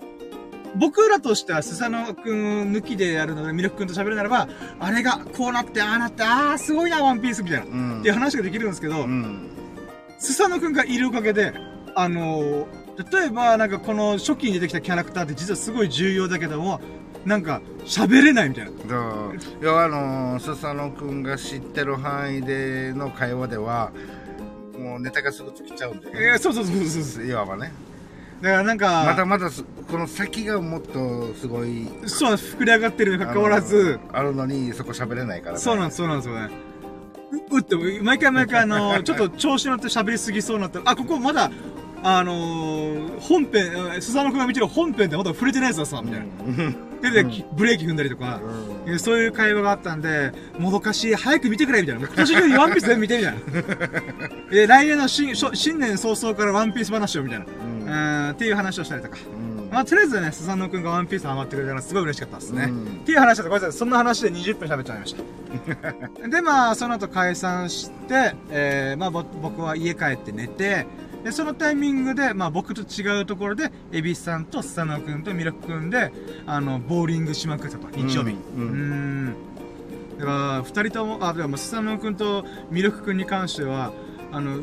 [0.75, 4.47] 僕らとしては、スサノオくん抜きでやるので、ミルクくんと喋るならば、
[4.79, 7.65] あれがこうなって、ああなって、ああ、すごいな、ワンピースみたいな。
[7.65, 7.99] うん。
[7.99, 9.49] っていう話ができるんですけど、うん。
[10.17, 11.53] スサノくんがいるおかげで、
[11.95, 12.67] あの、
[13.11, 16.79] 例えば、なんかこの初期に出てきたキャラクターって実はすごい重要だけども、
[17.25, 18.71] なんか、喋れないみたいな。
[18.71, 19.01] だから
[19.59, 23.91] 要はあのスサノ君が知ってる範囲での会話では
[24.77, 27.25] もうネタがすぐ尽きちゃうんで、えー、そうそうそうそうそう。
[27.25, 27.71] いわばね
[28.41, 32.33] だからなんか、まだまだすこの先がもっとすごいそう。
[32.33, 36.49] 膨れ上がってるにもかかわらず、あるのにそこ喋れないから、ね、そうなんそうなんですよね。
[37.51, 41.51] う、うって、毎回毎回あの、ちょっと調子乗って喋りすぎそうになったら、あ、ここまだ、
[42.03, 46.29] あのー、本編、えスサノ君が見てる本編でまだ触れてないやつださ、みたいな。
[47.01, 48.39] で、で、きブレーキ踏んだりとか、
[48.87, 52.07] えそういう会話があったんで、もどかしい、早く見てくれ、みたいな。
[52.07, 53.39] 今年中にワンピース全部見て、みたいな。
[54.53, 57.45] え、来年の新、初新年早々からワンピース話を、みたいな。
[57.45, 57.49] う
[57.89, 59.17] んうん、っていう話をしたりとか。
[59.35, 62.65] うんまあ、とりあえずね、スサノ君がワンピースハマってくれたのがすごい嬉しかったですね。
[62.65, 63.49] うんっていう話だった。
[63.49, 63.79] ごめんなさい。
[63.79, 66.27] そんな話で20分喋っちゃいました。
[66.27, 70.85] で、まあ、その後解散して、えー、まあ、ぼ僕は家帰って寝て、
[71.23, 76.11] で、そのタイミングで、まあ、僕と違うところで、エビスさんとスサノ君とミルク君で、
[76.45, 77.87] あの、ボーリングしまくったと。
[77.95, 78.31] 日曜日。
[78.31, 79.35] うんうんん。
[80.17, 83.93] だから、二人とも、あ、でも、スサノ君とミルク君に関しては、
[84.31, 84.61] あの、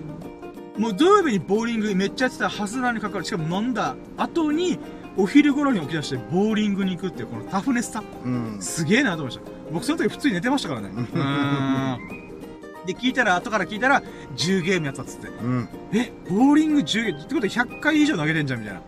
[0.77, 4.79] もう土曜日にボーリングめっちゃやってたはずなのにかかわらず、しかも飲んだ後に、
[5.17, 8.05] お昼頃に起き出してボーリングに行くっていうこのタフネスさ。
[8.25, 9.43] うんすげえなと思いました。
[9.73, 10.91] 僕その時普通に寝てましたからね。
[12.89, 14.03] で、聞いたら、後から聞いたら、
[14.37, 15.29] 10ゲームやったっつって。
[15.29, 18.81] うんえ、ボーリング10ゲームってことで100回以上投げてんじゃんみたいな。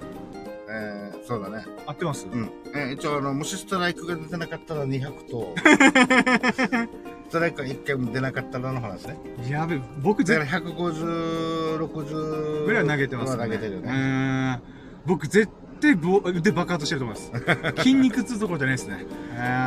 [0.73, 2.27] えー、そうだね合ってます？
[2.33, 5.55] うんえー一応あのもしストライクが出てなかったら200と
[7.29, 9.17] ストライクが1回も出なかったらの話ね
[9.49, 13.57] やべえ、僕だか絶ら15060ぐらい投げてますはね。
[13.57, 14.63] 投げてるよねうーん。
[15.07, 17.33] 僕絶対爆発してると思います。
[17.83, 19.07] 筋肉痛どころじゃないですね。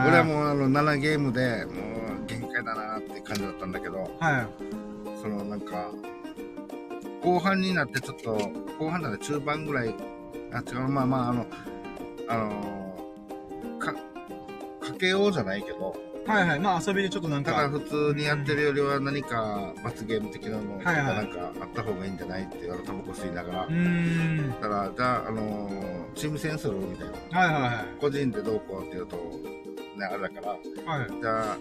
[0.08, 0.26] 俺はう。
[0.26, 4.47] もうあの7ゲームでもう限界だなって感じだったんだけどはい。
[5.21, 5.89] そのなんか
[7.23, 8.38] 後半になってちょっと
[8.80, 9.95] 後半だね中盤ぐらい
[10.52, 11.45] あ違うまあまああの
[12.28, 13.99] あのかか
[14.99, 15.95] けようじゃないけど
[16.26, 16.60] はいはい。
[16.60, 17.52] まあ遊びでちょっとなんか。
[17.54, 24.49] ただ普通にやってるよりは何か罰ゲーム的なのがはいはいなんかあった方がいいんじゃないって言われタバコ吸いながらうーん。
[24.62, 30.99] だからじゃあ、あのーチーム戦するみたいなはいは個人でどうこうっていうとねあれだからいはい。
[30.99, 31.21] はい。
[31.21, 31.58] じゃあ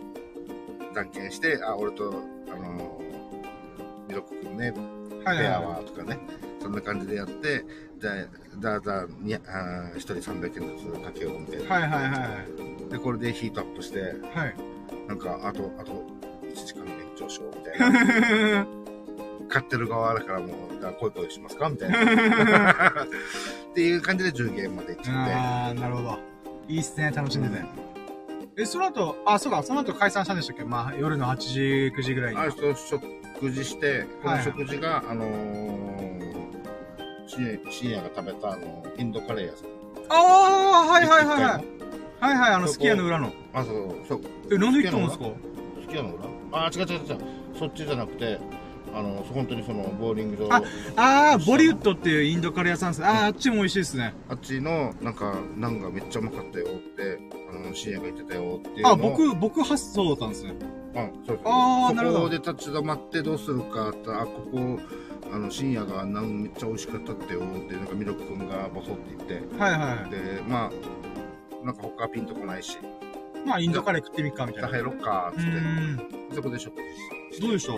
[0.94, 2.12] じゃんけんしてあ俺と
[2.48, 4.72] あのーミロク君ね
[5.24, 6.18] はいペアははとかね、
[6.60, 7.64] そんな感じでやって、
[8.00, 8.14] じゃあ、
[8.58, 11.64] じゃあ、じゃあ、にあー一人300円ずつかけようみたいい。
[11.64, 11.74] な。
[11.76, 12.28] はいはいは
[12.88, 12.90] い。
[12.90, 14.54] で、これでヒートアップして、はい。
[15.06, 15.92] なんか、あと、あと、
[16.42, 18.66] 1時間延長しようみたいな。
[19.52, 21.68] 買ってる側だからもう、じゃあ、恋恋しますか？
[21.68, 21.98] みたいな。
[22.00, 22.04] っ
[23.74, 25.32] ていう感じで10ゲームまで行っちゃって。
[25.34, 26.18] ああ、なるほど。
[26.68, 27.62] いいっすね、楽しんでて。
[28.56, 30.64] え、その後、あ、そうか、その後解散したんでしたっけ？
[30.64, 31.60] まあ、夜の8時、
[31.94, 32.40] 9時ぐらいに。
[32.40, 33.02] あれと食
[33.50, 36.32] 事して、このはい食事が、あのー、
[37.70, 39.66] 深夜が食べたあのインドカレー屋さん。
[40.08, 41.64] ああ、はいはいはいはい。
[42.20, 43.32] はいはい、あの、そこすき家の裏の。
[43.52, 44.20] あ、そうそう。
[44.50, 45.24] え、なんで行ったんですか？
[45.82, 46.24] すき家の裏？
[46.52, 47.18] あ、違う違う違う。
[47.58, 48.38] そっちじゃなくて、
[48.94, 50.62] あの、本当にその、ボーリング場、あ
[50.96, 53.04] ああ、ボリウッドっていうインドカレー屋さんです。
[53.04, 54.14] ああ、あっちも美味しいですね。
[54.28, 57.18] あっちの、なんか、なんかめっちゃうまかったよって、
[57.50, 60.54] あの、深夜が言ってたよっていうあ、僕、僕発想だったんですね。
[60.94, 61.52] あ、そうそう。
[61.52, 64.78] あーなるほどそこで立ち止まってどうするかって、あ、ここ、
[65.32, 70.10] あの、深夜がなんめっちゃ美味しかったってよって、なんかミロク君がボソって言って、はいはい。
[70.10, 72.76] で、まあ、なんか他ピンとこないし、
[73.46, 74.68] まあ、インドカレー食ってみっか、みたいな。
[74.68, 76.34] 入ろっか、うつって。
[76.36, 76.74] そこで食
[77.32, 77.72] 事どうでした？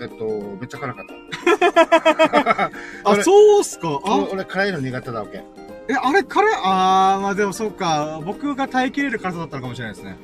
[0.00, 0.24] えっと、
[0.60, 2.64] めっちゃ辛かった。
[3.04, 3.88] あ、俺そうっすか？
[4.04, 4.16] あ？
[4.16, 5.42] 俺、俺辛いの苦手だわけ。
[5.88, 8.20] え、あれ、カレーあー、まあでもそうか。
[8.24, 10.16] 僕が耐えきれる辛さだったのかもしれないですね。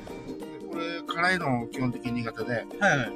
[0.71, 3.13] 俺、辛いの基本的に苦手で、はいはい。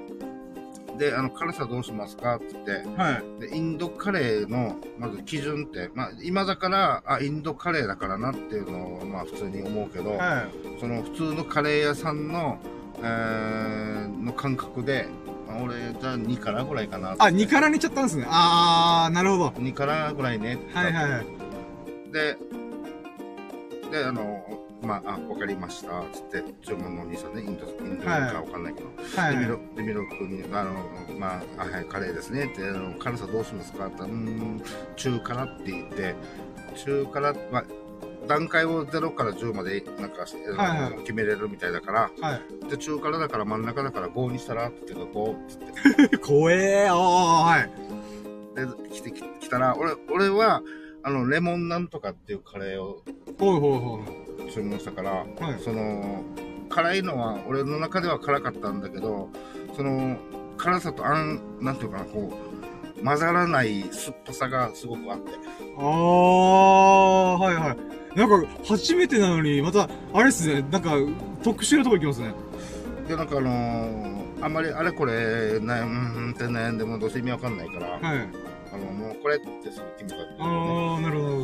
[0.97, 3.41] で、あの、辛さどうしますかって言って、はい。
[3.41, 10.79] で、インドカレーの、まず基準って、まあ、今だから、あ、インドカレーだからなっていうのを、まあ、普通に思うけど、はい。
[10.79, 12.57] その普通のカレー屋さんの、
[12.99, 15.26] えー、の感覚で、まあ、
[15.63, 17.11] 俺、じゃあ2辛ぐらいかな。
[17.11, 18.25] あ、2辛にいっちゃったんですね。
[18.27, 19.47] あー、なるほど。
[19.49, 21.25] 2辛ぐらいねはいはいはい。
[22.11, 22.37] で、
[23.91, 24.43] で、あの、
[24.81, 28.87] まあ、あ、わかりました、つって、注文のお兄さんね、インド、インドかわかんないけど、
[29.19, 30.73] はいはいでミロ、で、ミロ君に、あの、
[31.17, 33.87] まあ、あはい、カレーですねって、あの、辛さどうしますか？
[33.87, 34.61] って、うーん、
[34.95, 36.15] 中辛って言って、
[36.75, 37.63] 中辛、まあ、
[38.27, 42.69] 段階を0から10まで、なんか、あのはいはい決めれるみたいだから、はい。
[42.69, 48.87] で、中辛だから真ん中だから5にしたらって言うと、5って言って、 怖えー、あー、はい。
[48.87, 50.61] で、来て、来たら、俺、俺は、
[51.03, 53.03] あの、レモンなんとかっていうカレーを
[53.39, 54.27] ほいほいほい。
[54.51, 56.23] 注文したから、はいその
[56.69, 59.29] 辛いのは俺の中では辛かったんだけど
[59.75, 60.17] その
[60.57, 62.37] 辛さとあんなんていうかなこ
[63.03, 65.31] 混ざらない酸っぱさがすごくあって。
[65.77, 67.77] ああ、はいはい。
[68.17, 70.95] なんか、初めてなのに、また、あれっすね、なんか、
[71.43, 72.34] 特殊なとこ行きますね。
[73.08, 78.01] で、なんかあのーあんまりあれこれ、なうんって悩んでもどうせ意味わかんないから、はい。
[78.01, 80.38] あの、もうこれってすぐ決めたね。
[80.39, 81.43] ああ、なるほど。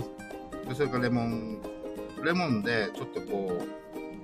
[0.69, 1.61] で、それからレモン、
[2.23, 3.61] レモンでちょっとこ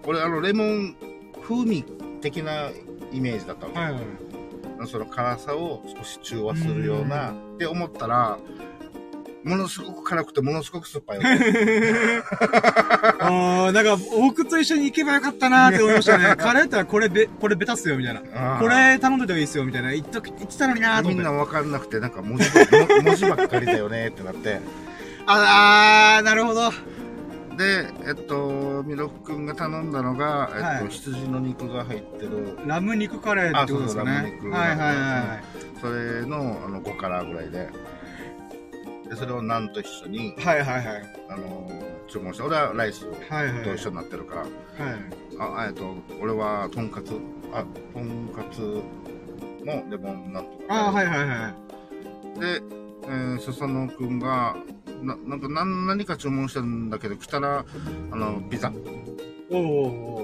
[0.01, 0.95] う、これあの、レモン
[1.41, 1.83] 風味
[2.21, 2.69] 的な
[3.11, 3.79] イメージだったわけ。
[3.79, 4.01] はいはい。
[4.87, 8.39] その辛さを少し中和するような、って思ったら、
[9.43, 11.19] ものすごく辛くてものすごく酸っぱい。
[13.19, 16.35] ああ、なんか、僕と一緒に行けばよかったなーって思いましたね。
[16.37, 18.21] カレーだったらこれべ、これベタっすよ、みたいな。
[18.59, 19.91] これ頼んでた方がいいっすよ、みたいな。
[19.91, 21.07] 言っとき、言ってたのになー。
[21.07, 24.59] みんなわかんなくて、なんか文字ばも文字ばっかりだよねってなって。
[25.25, 26.71] ああー、なるほど。
[27.59, 34.11] で、えっと、ミロフ君が頼んだのが、えっと、はい羊の肉が入ってる、ラム肉カレーってことですかね。
[34.11, 35.79] あそうそうラム肉はいはいはい。
[35.81, 37.69] それのあの5辛ぐらいで、
[39.09, 41.19] で、それをナンと一緒に、はいはいはい。
[41.29, 41.69] あの
[42.07, 43.63] 注文して、俺はライスはいはい。
[43.63, 44.49] と一緒になってるから、はい。
[45.39, 47.13] あ、えっと、俺はとんかつ、
[47.53, 48.59] あ、とんかつ
[49.65, 50.63] のレモンなんとか。
[50.69, 51.53] ああ、はいはいは
[52.37, 52.39] い。
[52.39, 52.61] で、
[53.03, 54.55] えー、スサノくんが、
[55.01, 57.65] ななんか何何か注文してるんだけど、来たら、
[58.11, 58.71] あの、ピザ。
[59.49, 60.19] おー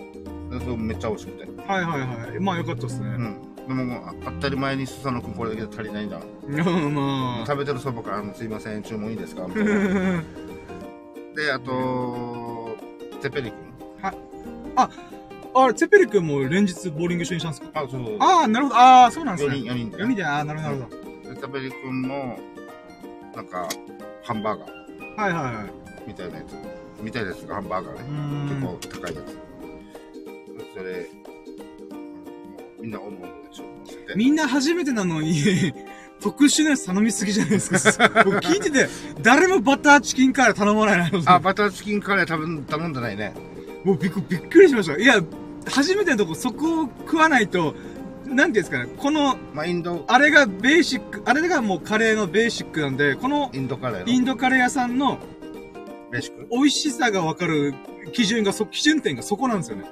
[0.72, 1.62] おめっちゃ美味しくて。
[1.68, 2.40] はいはいはい。
[2.40, 3.08] まあよかったですね。
[3.08, 3.45] うん。
[3.68, 6.20] でも当たり前にスサノくんこれだけで足りないんだ。
[7.48, 9.48] 食べてるそばから、すいません、注文いいですか？
[9.50, 9.72] みたいな。
[11.36, 12.78] で、あと、
[13.22, 13.66] テペリ君。
[15.58, 17.80] あれ、ツェペリ君も連日ボーリング一緒にしたんですか？
[17.82, 18.18] あ、そうそう。
[18.20, 18.78] ああ、なるほど。
[18.78, 19.58] ああ、そうなんです4ね。
[19.62, 19.98] 人、4人で。
[19.98, 20.86] 4人で、ああ、なるほど、なる
[21.24, 22.38] ほで、テペリ君も、
[23.36, 23.68] なんか、
[24.24, 24.74] ハンバーガーど。
[25.22, 25.72] はいはいはい。
[26.08, 26.56] みたいなやつ。
[27.02, 28.04] みたいなやつがハンバーガーうね。
[28.50, 29.40] 結構高いやつ。
[30.78, 31.10] それ、
[32.82, 33.18] みんなおの
[34.06, 34.16] おので注文してて。
[34.16, 35.74] みんな初めてなのに、
[36.22, 38.24] 特殊なやつ頼みすぎじゃないですか。
[38.24, 38.88] 僕聞いてて、
[39.22, 41.22] 誰もバターチキンカレー頼まないな。
[41.26, 43.34] あ、バターチキンカレー食べ頼んでないね。
[43.84, 44.98] もうびっくびっくりしました。
[44.98, 45.22] いや、
[45.68, 47.76] 初めてのとこそこを食わないと、
[48.26, 55.20] なんていうんですかね、この、まあ、インド、あれがベーシック、あれがもうカレーのベーシックなんで、このインドカレーイのンドカレー屋さんの
[56.12, 57.76] ベーシック美味しさがわかる
[58.14, 59.86] 基準がそ、基準点がそこなんですよね。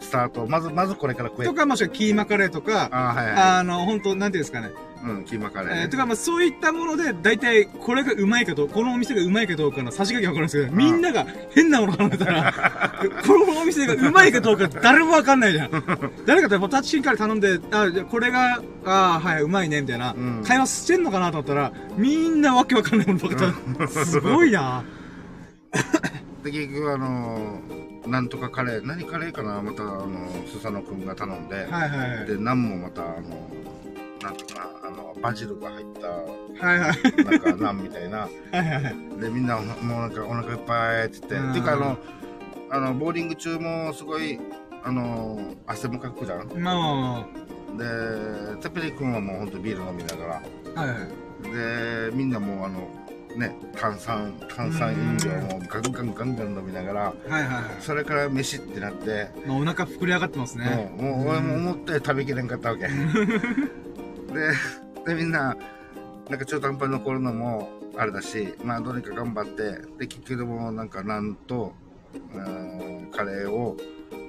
[0.00, 0.46] スタート。
[0.46, 1.54] まず、まずこれから食えと。
[1.54, 4.68] か、もしくはキーマカレーとか、あはいはあの、本当なんていうんですかね。
[4.68, 4.90] い。
[5.02, 5.82] うん、キーマカレーね。
[5.82, 12.52] えー、とか、まあ、そういったもので、大体、これがうまいかと、このお店がうまいかどうかの差し掛けわかるんですけど、みんなが変なもの頼んでたら、
[13.26, 15.70] このお店がうまいかどうか誰もわかんないじゃん。
[16.26, 24.82] 誰かとバターチキンカレー頼んで、あ、じゃあこれが、あはい、うまいね、みたいな、うん会話してんのかなと思ったら、みんなわけわかんないものばっか頼んですごいな
[26.44, 32.26] で、結局、あのー、なんとかカレー、何カレーかなまた、あの、スサノくんが頼んで、はいはいはい。
[32.26, 33.50] で、ナンもまた、あの、
[34.22, 37.24] なんとかな、あの、バジルが入った、はいはい。
[37.24, 38.28] なんか、 ナンみたいな。
[39.20, 41.98] で、みんな、もうなんか、お腹いっぱいって言って、うんっていうか、あの、
[42.70, 44.38] あの、ボーリング中もすごい、
[44.82, 46.48] あの、汗もかくじゃん。
[46.48, 47.26] で、まあまあま
[48.60, 50.42] テペリ君はもうほんとビール飲みなが
[50.74, 50.98] あ、はいはい。
[51.44, 52.88] ら、で、みんなもうあの、
[53.40, 57.64] ね、炭酸、炭酸飲料もガンガンガンガン飲みながら、はいはいはい。
[57.80, 60.92] それから飯ってなって、まあ、お腹膨れ上がってますね。
[60.96, 62.86] もう、もう俺も思って食べきれんかったわけ。
[62.86, 62.92] で、
[65.06, 65.56] で、みんな、
[66.28, 71.74] なんか中途半端に残るのもあれだし、まあどうにか頑張って、で、結局でもなんかなんと、
[72.34, 73.76] うんカレーを、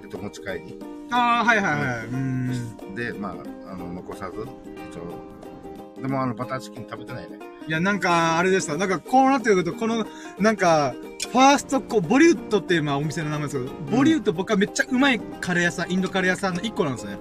[0.03, 0.79] えっと、持ち帰り。
[1.11, 2.05] ああ、はいはいはい。
[2.07, 2.95] うーん。
[2.95, 4.47] で、まあ、あの、残さず、
[4.89, 6.01] 一応。
[6.01, 7.50] でもあの、バターチキン食べてないね。
[7.67, 8.75] いや、なんか、あれでした。
[8.77, 10.05] なんか、こうなってくると、この、
[10.39, 10.93] なんか、
[11.31, 17.17] ファーストコ、ボリュッドっていう、まあ、お店の名前ですけど、ボリュッド僕はめっちゃうまいカレー屋さん、インドカレー屋さんの一個なんですね。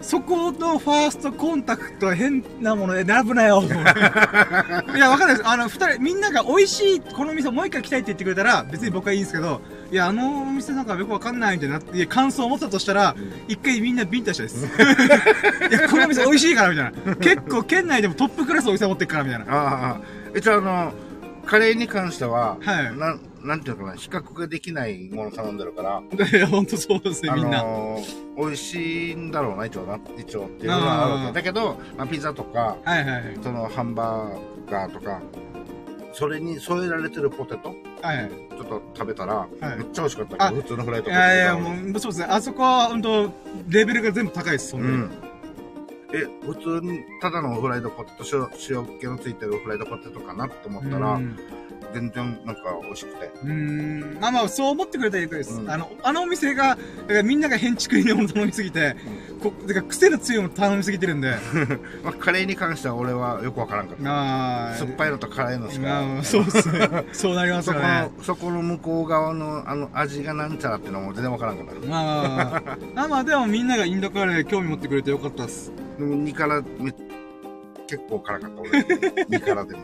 [0.00, 3.62] そこのファーストコンタクトは変なもので並ぶなよ。
[4.94, 5.48] いや、わかんないです。
[5.48, 13.16] あの、二人、みんなが美味しい、この店もう一回来たいって言ってくれたら、別に僕はいいんですけど、いや、あのお店なんかよくわかんないみたいなって、感想を持ったとしたら、
[13.48, 14.66] 一回みんなビンタしたいです。
[15.70, 17.16] いや、この店美味しいから、みたいな。
[17.16, 19.46] 結構県内でもトップクラスのお店持ってっから、みたいな。
[19.48, 20.00] ああ、
[20.36, 20.92] 一応あの、
[21.46, 27.62] カレーに関しては、はいなん、なんていうのかな、比較ができないもの頼んでるから、 いや、ほんとそうですね、あみんな。
[27.62, 31.32] のー、美味しいんだろうな、一応な、一応っていうのがあるわあーけ。
[31.32, 33.38] だけど、まあ、ピザとか、はいはいはい。
[33.42, 35.20] そのハンバーガーとか、
[36.18, 37.68] それに添えられてるポテト、
[38.02, 38.30] はいはい。
[38.30, 42.26] ちょっと食べたら、はいめっちゃ美味しかった普通のフライドいポテトやいや、だもう、そうですね。
[42.28, 43.32] あそこは、本当
[43.68, 44.82] レベルが全部高いです、そに。
[44.82, 45.10] うんん。
[46.12, 51.38] え、普通に、ただのフライドポテト、塩、塩気のついてるフライドポテトかなって思ったら、うん
[51.92, 53.26] 全然なんか美味しくて。
[53.26, 54.18] うーん。
[54.20, 55.54] まあまあ、そう思ってくれたらいいです。
[55.54, 58.96] うんあの、あのお店が、だからみんなが変築入りのもの頼みすぎて、
[59.42, 61.36] こ、てか癖の強いもの頼みすぎてるんで。
[62.04, 64.10] まあ、カレーに関しては俺はよくわからんかった。
[64.10, 64.74] ああ。
[64.74, 65.86] 酸っぱいのと辛いのしか。
[65.86, 67.04] まあ、そうですね。
[67.12, 68.10] そうなりますそこよね。
[68.18, 71.86] の、そこの向こう側のあの味がなんちゃらっていうのも全然わからんかった。
[71.88, 72.62] まあ
[72.94, 75.72] まあまあ、でもみんながインドカレー興味持ってくれてよかったっす。
[75.98, 76.92] でも2辛め、
[77.86, 78.70] 結構辛かった俺。
[79.30, 79.82] 2辛でも。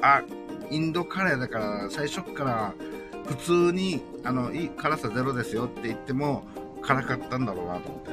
[0.00, 0.22] あ、
[0.74, 2.74] インドカレーだから最初っから
[3.26, 6.44] 普通に、あの、いい辛さゼロですよって言っても
[6.82, 8.10] 辛かったんだろうなと思って。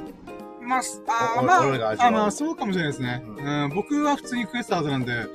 [0.62, 0.82] まあ、
[1.39, 3.24] あまあ、まあ、そうかもしれないですね。
[3.26, 5.28] ううん、僕は普通に食えてたはずなんで、だか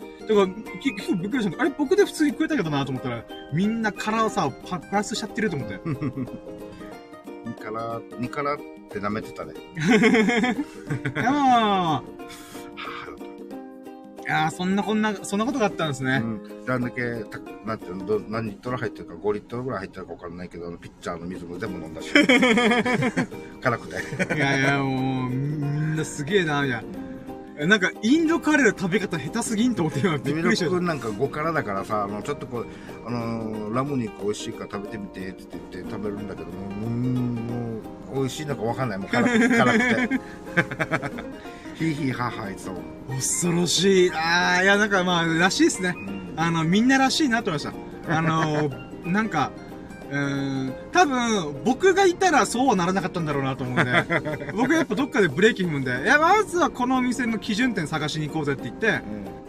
[0.81, 5.75] 結構びっくりしたあれ、僕で普通に食えたけどなと思ったら、みんな辛さをパプラスしちゃってると思って。
[5.85, 8.59] 2辛、2辛っ
[8.89, 9.55] て舐めてたね。
[11.15, 12.03] いやまあまあ
[14.29, 16.21] やーそんなこんな、そんなことがあったんですね。
[16.23, 16.65] うん。
[16.69, 22.11] あんだけ、たなんていうの、ど何リットル入ってるか、5リットルぐらい入ってるか分かんないけど、あのピッチャーの水も全部飲んだし。
[23.63, 24.35] 辛くて。
[24.35, 26.85] いやいや、もう、みんなすげえな、みたい
[27.59, 27.67] な。
[27.67, 30.69] なんか、インドカレーの食べ方下手すぎんと思って今びっくりした。
[30.69, 32.67] 君なんか5辛だからさ、あの、ちょっとこう、
[33.07, 37.76] あのーラム肉美味しいから食べてみてって言って食べるんだけども、うーん、もう、
[38.17, 38.99] 美味しいのか分かんない。
[38.99, 40.21] もう辛く 辛くて。
[41.75, 43.19] ヒーヒーハーハー言ってたもん。
[43.19, 44.13] 恐ろしい。
[44.13, 45.95] ああ、いや、なんかまあ、らしいですね。
[45.97, 47.75] うんあの、みんならしいなと思いまし
[48.07, 48.19] た。
[48.19, 48.71] あの、
[49.05, 49.51] なんか、
[50.11, 59.01] うーん、多分、僕がいたらそうはならなかったんだろうなと思うんで、 僕やっぱどっかでブレーキ踏むんで、いや、まずはこのお店の基準点探しに行こうぜって言って、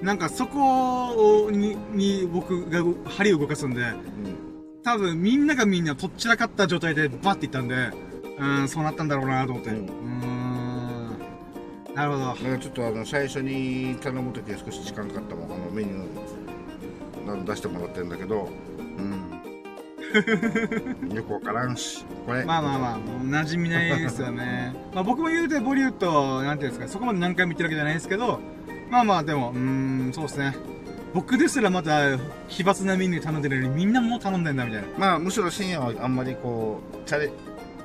[0.02, 3.94] なんかそこに、に僕が針を動かすんで、
[4.84, 7.92] 多分みんながみんなとっちらかった状態でバッていったんで、
[8.40, 9.70] うん、そうなったんだろうなと思って。
[9.72, 11.18] ううんーん。
[11.96, 12.26] なるほど。
[12.26, 16.08] だからちょっとあの最初に頼む時は少し時間かかったもんあのメニュー
[17.48, 18.50] 出してもらってるんだけど
[18.98, 19.28] うん
[21.14, 24.74] よくわからんしこれまあまあまあ、馴染みないですよね。
[24.94, 28.40] まあ僕も言うてボリュード、なんていうんですか、そこまで何回も言ってるわけじゃないですけど、
[28.90, 30.56] まあまあでも、うーん、そうですね。
[31.14, 34.88] 僕ですらまた奇抜なメニュー頼んでるのにみんなもう頼んでんだみたいな。
[34.98, 37.30] まあむしろ深夜はあんまりこうチャレ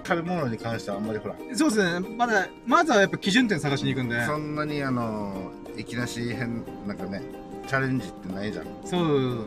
[0.04, 2.08] 食べ物に関してはあんまりほらそうですね。
[2.16, 4.24] まだ、まずはやっぱ基準点探しに行くんで。
[4.24, 7.22] そんなにあのいきなし変なんかね
[7.66, 9.46] チャレンジってないじゃんそう。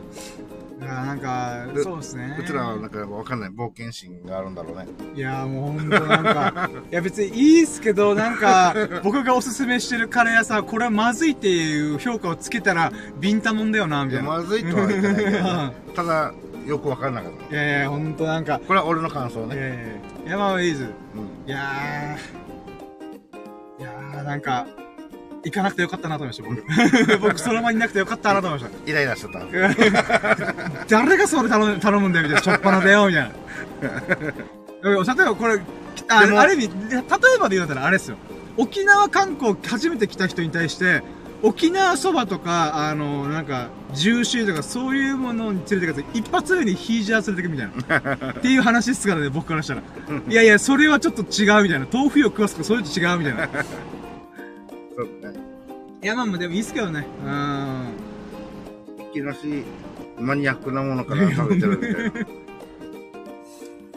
[0.78, 2.36] いやなんか、うそうですね。
[2.38, 14.28] うちらはなんかわかんない冒険心があるんだろうねいやーもうほんとなんか、 いや別にいいっすけど、なんか、 僕がおすすめしてるカレー屋さん、これはまずいっていう評価をつけたら、ビンタもんだよな、みたいな。
[14.28, 16.34] まずいとは言ってないけど、ね、 ただ
[16.66, 19.76] よくわからなかったいやいや、ほんとなんか、これは俺の感想ね、いやいや
[20.26, 20.80] いや、いやまあいやー、
[23.78, 24.66] いやーなんか、
[25.44, 27.22] 行かなくてよかったなと思いました、僕。
[27.22, 28.90] 僕その場にいなくてよかったなと思いました。
[28.90, 29.38] イライラしちゃった
[30.88, 32.42] 誰がそれ頼む頼むんだよ、みたいな。
[32.42, 33.30] しょっぱなだよ、みたいな。
[34.82, 35.60] 例えばこれ、
[36.08, 37.02] あある意味、例え
[37.38, 38.16] ばで言うならあれですよ。
[38.56, 41.04] 沖縄観光初めて来た人に対して、
[41.42, 48.30] 沖縄そばとか、あの、なんか、ジューシーとか、そういうものに連れてかず、一発目にヒージャー連れてくみたいな。
[48.32, 49.82] っていう話ですからね、僕からしたら。
[50.28, 51.86] いやいや、それはちょっと違うみたいな。
[51.92, 53.44] 豆腐を食わすとか、そういうの違うみたいな。
[53.44, 53.48] い
[54.96, 55.46] そうね
[56.06, 57.06] や、まあまあ、でもいいっすけどね。
[57.24, 57.86] うん。
[59.10, 59.64] いきなし
[60.18, 62.26] マニアックなものから食べてるみたいな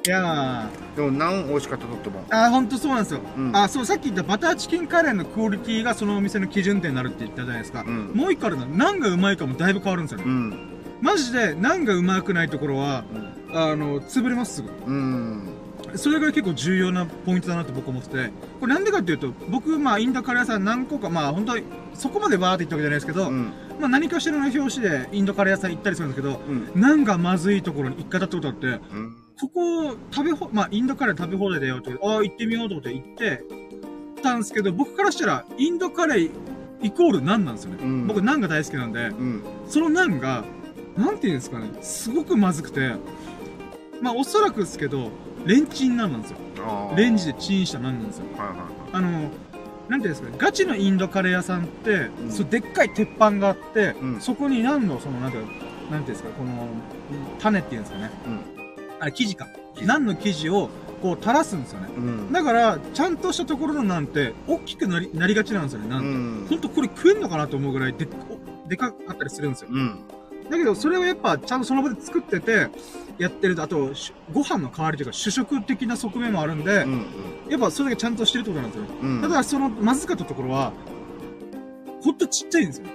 [0.05, 3.21] いやまあ、でもナン美味しかったとってもあ、ほんとそうなんですよ。
[3.37, 3.55] うん。
[3.55, 7.83] あ、そう、さっき言ったバターチキンカレーのクオリティがそのお店の基準点になるって言ったじゃないですか。
[7.85, 8.11] うん。
[8.15, 10.23] もう一個あるの、ナンがうまいかもだいぶ変わるんですよね。
[10.25, 10.69] うん。
[11.01, 13.03] マジで、ナンがうまくないところは、
[13.51, 14.69] あの、潰れますすぐ。
[14.87, 15.47] うん。
[15.95, 23.53] それが結構重要なポイントだなと僕思ってて、これなんでかっていうと、僕、まあ、インドカレー屋さん何個か、まあ、本当に、そこまでバーって言ったわけじゃないですけど、うん。
[23.79, 27.21] まあ、何かしらの表紙でインドカレー屋さん行ったりするんですけど、うん。
[27.21, 33.43] まずいところに一回だったことあって、うんここ、食べほ、まあ、インドカレー食べ放題だよって、ああ、行ってみようと思って行って、
[34.21, 36.31] たんですけど、僕からしたら、インドカレー
[36.81, 37.77] イコールナンなんですよね。
[37.81, 40.43] うん僕、ナンが大好きなんで、うんそのナンが、
[40.97, 42.93] なんていうんですかね、すごくまずくて、
[44.01, 45.11] まあ、おそらくですけど、
[45.45, 46.37] レンチンナンなんですよ。
[46.95, 48.25] レンジでチンしたナンなんですよ。
[48.37, 48.57] はいはい
[48.91, 49.29] あの、
[49.87, 56.67] なんていうんですかね、ガチのインドカレー屋さんって、うんそうでっかい鉄板があって、うんそこにナンの、その、なんていうか、なんていうんですか、この、
[57.39, 58.11] 種っていうんですかね。
[58.99, 59.47] うんあれ、生地か。
[59.75, 60.69] 生地ナンの生地を、
[61.01, 61.89] こう、垂らすんですよね。
[61.95, 66.07] うんだから、ちゃんとしたところのなんて、大きくなり、なりがちなんですよね、なんて。
[66.07, 68.07] うんほんとこれ食えんのかなと思うぐらいで
[68.67, 69.69] でかかったりするんですよ。
[69.71, 69.99] うん
[70.49, 72.69] だけど、それをやっぱ、ちゃんとその場で作ってて、
[73.19, 77.05] やってると、あと、しご飯の代わりというか、主食的な側面もあるんで、うん
[77.49, 78.85] やっぱそれだけちゃんとしてるってことなんですよ。
[79.01, 80.73] うんただ、その、まずかったところは、
[82.01, 82.87] ほんとちっちゃいんですよ。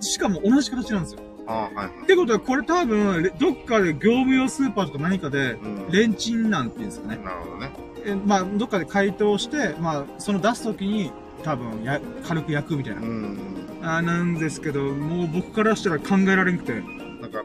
[0.00, 1.20] しかも同じ形なんですよ。
[1.46, 2.02] あはいはい。
[2.04, 5.90] ってことは、これ多分、レどっかで業務用スーパーとか何かで、うん。
[5.90, 7.16] レンチンなんていうんですかね。
[7.22, 7.70] なるほどね。
[8.04, 11.10] えまあ、どっかで解凍して、まあ、その出すときに、
[11.42, 13.02] 多分や、軽く焼くみたいな。
[13.02, 13.38] うん。
[13.82, 16.74] あーなんですけど、もう僕からしたら考えられんくて。
[17.20, 17.42] なんか、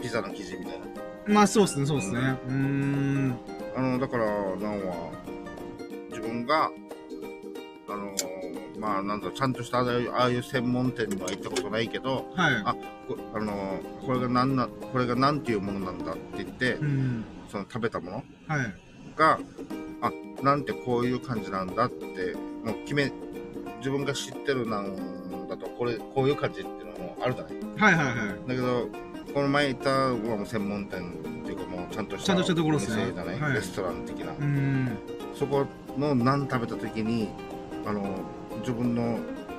[0.00, 0.86] ピザの生地みたいな。
[1.34, 2.18] まあ、そうですね、そうですね。
[2.20, 3.36] うーん。
[3.76, 5.10] あの、だから、なんは、
[6.10, 6.70] 自分が、
[7.88, 8.31] あのー
[8.82, 12.54] まあ、なんだちゃんとしたああいうああいう専門店には行ったことないけど、はい。
[12.64, 12.74] あ
[13.06, 17.24] こあのーこれがなんな、これがなんていうものなんだって言ってう、ん。
[17.48, 18.16] その食べたもの？
[18.48, 18.74] はい。
[19.16, 19.38] が、
[20.00, 20.10] あ、
[20.42, 23.12] なんてこういう感じなんだって、もう決め、
[23.78, 27.54] 自分が知ってるなんだと、これ、こういう感じっていうのもあるじゃない？
[27.76, 28.48] はいはいはい。
[28.48, 28.88] だけど、
[29.32, 31.00] この前行ったはもう専門店
[31.42, 34.32] っていうかもうちゃんとしたちゃんとしたところですねお店じゃない、はいレストラン的な。
[34.32, 34.98] うーん。
[35.34, 35.66] そこ
[35.96, 37.28] のナン食べた時に、
[37.86, 38.02] あの、
[38.62, 39.18] 自分の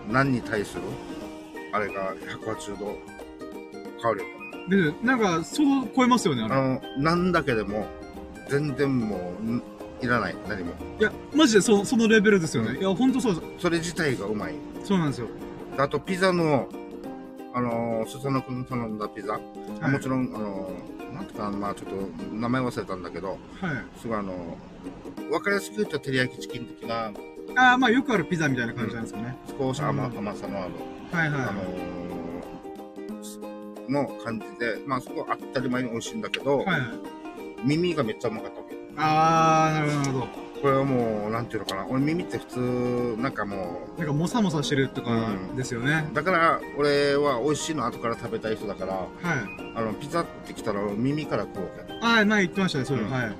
[0.09, 0.81] ナンに対する、
[1.71, 2.97] あれが180度
[4.01, 4.25] 変わるよ。
[4.93, 6.55] で、なんか、そう超えますよね、あれ。
[6.55, 7.85] あの、ナンだけでも、
[8.49, 9.63] 全然もう、ん
[10.01, 10.73] いらない、何も。
[10.99, 12.71] いや、マジでそそのレベルですよね。
[12.71, 13.47] うんいや、ほんとそうです。
[13.59, 14.55] それ自体がうまい。
[14.83, 15.27] そうなんですよ。
[15.77, 16.67] あと、ピザの、
[17.53, 19.33] あの、スサノ君頼んだピザ。
[19.33, 20.69] はいもちろん、あの、
[21.13, 21.95] なんていうかな、まあちょっと
[22.35, 23.39] 名前忘れたんだけど、はい。
[24.01, 24.57] すごいあの、
[25.31, 27.11] わかりやすく言うと照り焼きチキン的な、
[27.55, 29.35] ああ、まあよくあるピザみたいな感じなんですよね。
[29.59, 30.71] 少し甘,、うん甘さのある、
[31.11, 31.41] はいはい。
[31.41, 32.03] あのー
[33.89, 36.81] の感じで、まあすごい当たり前に美味しいんだけど、はいはい。
[37.65, 38.75] 耳がめっちゃうまかったわけ。
[38.97, 40.27] ああ、なるほど。
[40.61, 46.07] これはもう、なんていうのかな、俺耳って普通、なんかもなんか、もさもさしてるとかうんですよね。
[46.11, 49.09] う、だから俺は美味しいの後から食べたい人だから、はい。
[49.75, 51.93] あの、ピザってきたら耳から食うわけ。
[52.01, 53.09] ああ、前言ってましたね、そういうの。
[53.09, 53.35] うんはい。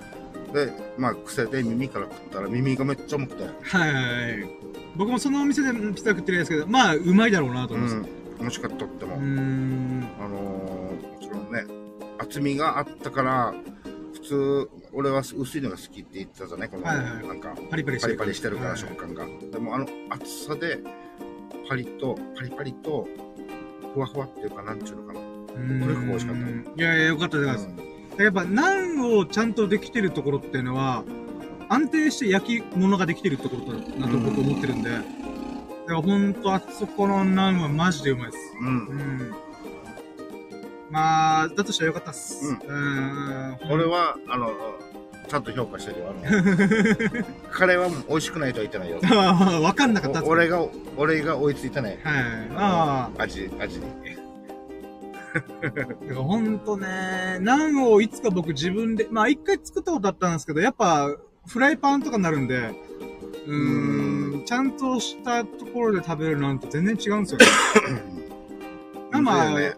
[0.54, 3.49] で、まあ癖で耳から食ったら耳がめっちゃ重くて、は
[3.88, 4.49] いはいはい。
[4.95, 8.12] 僕もそのお店でピザ食ってるんですけど、まあ、うまいだろうなとう思います。
[8.12, 9.16] ん、美味しかったっても。
[9.16, 11.66] あのー、もちろんね、
[12.20, 13.54] 厚みがあったから、
[14.14, 16.70] 普通、俺は薄いのが好きって言ってたじゃない？
[16.70, 18.18] この、はいはいなんか、パリパリしてる。
[18.18, 19.26] パリパリしてるからはい食感が。
[19.51, 20.80] でもあの厚さで、
[21.68, 23.08] パリと、パリパリと、
[23.93, 25.20] ふわふわっていうか、なんちゅうのかな。
[25.20, 26.36] うーんとにかく美味しかっ
[26.76, 27.68] たいやいや、よかったです。
[27.68, 31.03] うんやっぱ、ナンをちゃんとできてるところっていうのは、
[31.70, 35.03] 安定して焼き物ができてるところだと僕思ってるんで、だか
[35.88, 38.38] らほんとあそこのナンはマジでうまいです。
[38.59, 38.68] うん。
[38.68, 39.34] うん。
[40.91, 42.45] まあ、だとしたらよかったっす。
[42.45, 42.72] うんう
[43.51, 43.57] ん。
[43.72, 44.51] 俺は、あの、
[45.28, 46.11] ちゃんと評価してるよ。
[46.11, 46.22] あの
[47.49, 48.99] カレーはもう美味しくないとは言ってないよ。
[49.03, 50.64] は、わかんなかったっすお俺が、
[50.97, 51.97] 俺が追いついてない。
[52.03, 52.24] はい。
[52.55, 53.22] ああ。
[53.24, 53.86] 味、味に。
[56.15, 61.09] ほんとね、ナンをいつか僕自分で、まあ一回作ったことあったんですけど、やっぱ、
[61.47, 62.71] フライパンとかになるんで、
[63.47, 67.45] うーん、ちゃんとしたところで食べるなんと全然違うんですよね。
[69.21, 69.75] まあね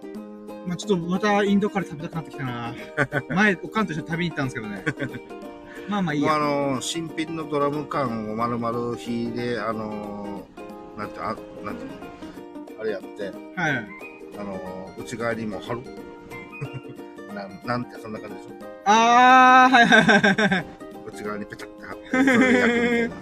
[0.65, 2.73] まあちょっとまたインドカレー食べたくなってきたな。
[3.35, 4.83] 前、おかんと一緒に食べに行ったんですけどね。
[5.87, 6.39] まあまあいいもうあや。
[6.39, 10.47] の、新品のドラム缶を丸々火で、あの、
[10.97, 11.95] なんて、あ、なんていうの
[12.79, 13.87] あれやって、はい。
[14.37, 15.81] あの、内側にも貼る？
[17.33, 18.65] なん、なんてそんな感じでしょ？
[18.85, 20.19] あー、はいはいはい
[20.49, 20.65] はい。
[21.13, 22.23] 内側にペタッて貼って、それ
[22.53, 23.15] で焼くみたいな。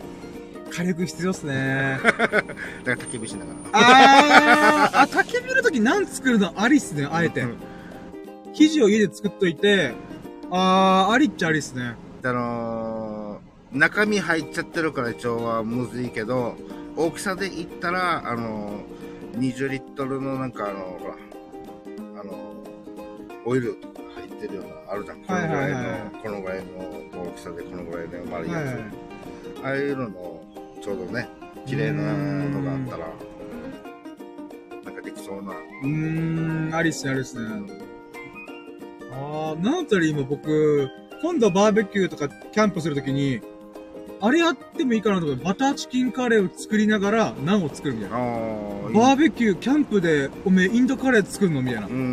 [0.71, 1.99] 火力必要っすね。
[2.03, 2.41] だか
[2.85, 3.57] ら焚き火しながら。
[3.73, 7.45] あー、あ、焚き火の時何作るのありっすね、あえてう。
[7.45, 7.57] ん
[8.53, 9.93] 生地を家で作っといて、
[10.51, 11.95] あー、ありっちゃありっすね。
[12.23, 16.55] あのー中身入っちゃってるから一応はむずいけど、
[16.95, 18.73] 大きさで言ったら、あのー
[19.33, 21.15] 20リットルのなんかあのほら、
[22.21, 22.53] あのー
[23.45, 25.17] オイルとか入ってるような、あるじゃん。
[25.21, 29.63] このぐらいの、はいはいはいこのぐらいの大きさでこのぐらいの丸いはいやつ。
[29.63, 30.41] ああいうのの、
[30.81, 31.27] ちょうどね、
[31.65, 33.07] 綺麗なのがあったら、
[34.85, 35.51] なんかできそうな。
[35.51, 37.63] うーん、ありっすね、ありっすね。
[39.11, 40.87] あー、なんたら今僕、
[41.21, 43.41] 今度バーベキューとかキャンプするときに、
[44.25, 48.15] あれやってもいいかなと思って、バターチキンカレーを作りながら、ナンを作るみたいな。
[48.17, 51.61] バーベキュー、キャンプで、おめえ、インドカレー作るの？
[51.61, 51.89] みたいなう。
[51.89, 52.07] んうんう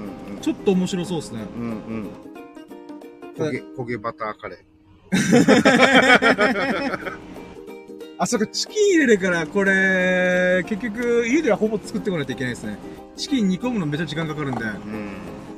[0.00, 0.04] ん
[0.42, 1.40] ちょっと面白そうですね。
[1.56, 1.62] うん。
[1.62, 2.10] うんうん。
[3.38, 7.12] 焦げ、焦げバターカレー。
[8.18, 12.76] あ、そっか、チキン入れるから、これ、結局、家ではほぼ作ってこないといけないですね。
[13.16, 14.62] チキン煮込むのめっちゃ時間かかるんで。
[14.64, 14.74] うん。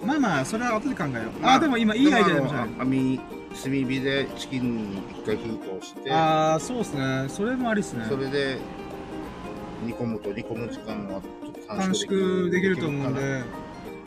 [0.07, 1.41] まあまあ、それは後で考えよう。
[1.43, 2.69] まあ、でも今、いいアイデア出ましたね。
[2.69, 3.21] でもあの網、
[3.63, 7.27] 炭火でチキンに一回火通して、ああ、そうですね。
[7.29, 8.05] それもありっすね。
[8.09, 8.59] それで
[9.85, 11.23] 煮込むと煮込む時間は
[11.69, 13.43] 短縮できると思うんで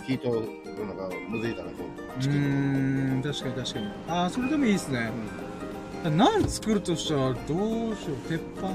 [0.06, 1.74] 火通るのがむずいだな、う
[2.20, 2.39] チキン。
[2.39, 3.88] ーん、確かに確かに。
[4.08, 5.12] ああ、それでもいいっすね。
[6.04, 8.68] 何作るとしたら、どうしよう、鉄板？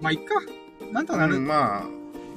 [0.00, 0.34] まあ、いっか。
[0.92, 1.36] なんとかなる。
[1.36, 1.82] うんまあ、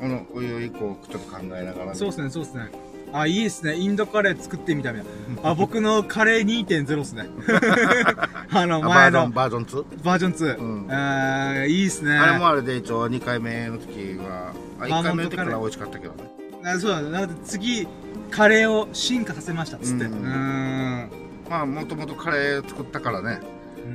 [0.01, 2.69] このおいおいこうちょっと考えながらね、そうっすね、そうっすね。
[3.13, 3.75] あ、いいですね。
[3.75, 5.49] インドカレー作ってみたみたいな。
[5.51, 7.27] あ、僕のカレー2.0っすね。
[8.51, 10.03] あの、前のージョン、バージョン 2?
[10.03, 10.57] バージョン2。
[10.59, 12.17] うんいいっすね。
[12.17, 16.23] あれもあれで一応2回目の時は、あ、1回目の時から美味しかったけどね。
[16.63, 17.09] あそうだね。
[17.09, 17.87] なので次、
[18.31, 20.05] カレーを進化させましたっつって。
[20.05, 21.09] ううんーん。
[21.49, 23.39] まあ、もともとカレー作ったからね、
[23.77, 23.91] うー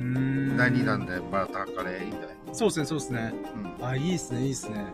[0.53, 2.29] ん第2弾でバターカレーいいんじゃない？
[2.51, 3.33] そうですね、そうですね。
[3.79, 3.85] うん。
[3.87, 4.85] あ、いいっすね、いいっすね。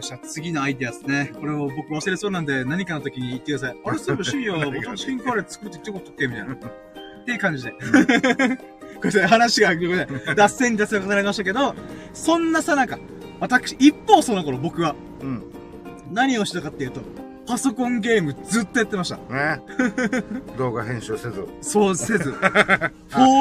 [0.00, 1.32] よっしゃ、次のアイディアですね。
[1.38, 3.76] これを僕忘れそうなんで、何かの時に言ってください。
[3.84, 6.54] あれ、そういえば、 深夜、ボタンチキンカレー作るって言ってことっけみたいな。
[6.56, 6.58] っ
[7.26, 7.72] ていう感じで。
[7.72, 11.74] これ話が、ごめんなさい脱線に脱線が重なりましたけど、
[12.14, 12.98] そんなさなか、
[13.40, 15.42] 私、一方その頃僕は、うん。
[16.10, 17.02] 何をしたかっていうと、
[17.46, 19.16] パソコンゲームずっとやってました。
[19.16, 19.60] ね。
[20.56, 21.46] 動画編集せず。
[21.60, 22.30] そうせず。
[22.32, 22.90] フォ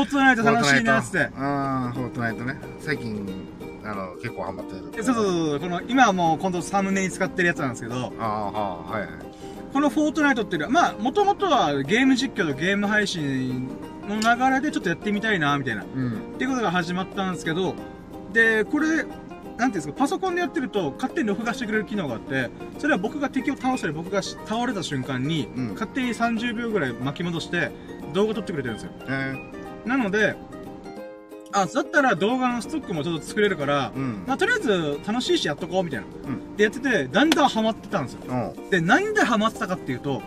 [0.06, 1.30] ートナイト楽しいなっつって。
[1.38, 2.58] ああ、フォートナイトね。
[2.80, 3.26] 最近、
[3.90, 5.04] あの、結構ハマってる。
[5.04, 9.10] そうそうそう、この、今はもう今度サムネに使ってるやつなんですけど、ああ、はいはい。
[9.74, 13.68] このフォートナイトっていうのは、まあ、もともとはゲーム実況とゲーム配信
[14.08, 15.84] の流れでちょっとやってみたいな、みたいな。
[15.84, 16.36] っうん。
[16.38, 17.76] ていうことが始まったんですけど、
[18.34, 27.72] で、これ、なんていうんですか、パソコンでやってると勝手に録画してくれる機能があって、それは僕が敵を倒したり、僕が倒れた瞬間に、うん勝手に30秒ぐらい巻き戻して、
[28.14, 28.92] 動画撮ってくれてるんですよ。
[29.08, 29.34] え
[29.86, 30.36] なので、
[31.52, 34.24] あ、だったら動画のストックもちょっと作れるから、ー、うん。
[34.28, 36.06] まあ、とりあえず楽しいしやっとこう、みたいな。
[36.06, 38.54] んでやってて、だんだんハマってたんですよ。
[38.70, 40.22] で、なんでハマってたかっていうと、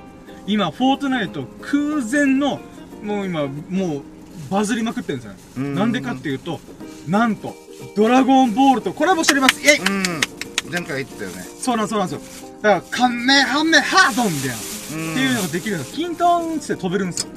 [0.47, 2.61] 今、フォートナイト空前の、
[3.03, 4.03] もう今、もう、
[4.51, 6.61] バズりまくってるんですよなんでかっていうと、
[7.07, 7.55] なんと、
[7.97, 10.71] ドラゴンボールとコラボしておりますイェイうん。
[10.71, 11.43] 前回言ってたよね。
[11.43, 12.49] そうなんそうなんですよ。
[12.63, 15.93] だから、カメハメハードンみたいな、うんっていうのができるんです。
[15.95, 17.31] キントーンって飛べるんですよ。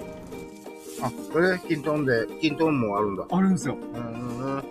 [1.01, 3.25] あ、それ、キントンで、キントンもあるんだ。
[3.29, 3.77] あるんですよ。
[3.93, 4.63] うん。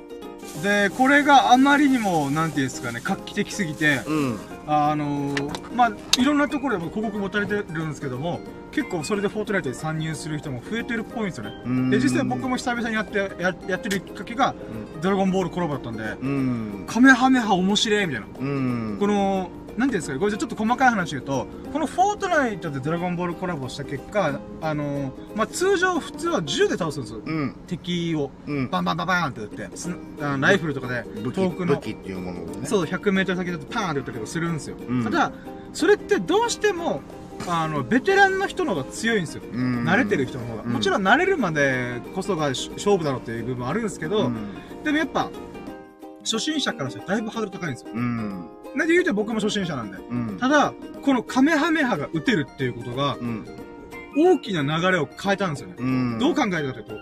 [0.62, 4.39] で、これがあまりにも、なんていうんですかね、画期的すぎて、うん。
[4.66, 8.41] あのー、まあ、いろんなところでも広告もたれてるんですけども、
[8.72, 11.53] 結構それでフォートナイトに参入する人も増えてるっぽいんですよね。
[11.64, 11.91] うん。
[11.91, 14.55] で、実際僕も久々にやって、ややってるきっかけが、
[15.01, 16.85] ドラゴンボールコラボだったんで、うん。
[16.87, 18.27] カメハメハ面白いみたいな。
[18.39, 18.97] うん。
[18.99, 27.20] この、なんていうんですかね、これちょっと細かい話言うと、このフォートナイトでドラゴンボールコラボした結果、あのー、まあ、通常普通は銃で倒すんですよ。
[27.25, 27.57] うん。
[27.66, 28.70] 敵を、うん。
[28.70, 32.66] バンバンバンバンって撃って、すあのライフルとかで遠くの武器っていうものをね。
[32.66, 34.77] そう、100メートル先だとパーンって撃ったりとかするんですよ。
[34.89, 35.33] うんただ、
[35.72, 37.03] それってどうしても、
[37.49, 39.43] あの、ベテランの人の方が強いんですよ。
[39.53, 39.85] うん。
[39.85, 40.62] 慣れてる人の方が。
[40.62, 44.35] うんもちろん慣れるまでこそがし勝負だろうっていう部分もあるんですけど、うん。
[44.85, 45.31] でもやっぱ、
[46.22, 47.89] 初心者からしたらだいぶハードル高いんですよ。
[47.93, 48.49] うん。
[48.75, 49.99] なんで言うと僕も初心者なんで。
[49.99, 50.37] うん。
[50.39, 50.72] ただ、
[51.03, 53.47] このカメハメハが撃てるっていうことが、うん。
[54.16, 55.75] 大きな流れを変えたんですよね。
[55.79, 56.18] うん。
[56.18, 56.95] どう考えるかというと、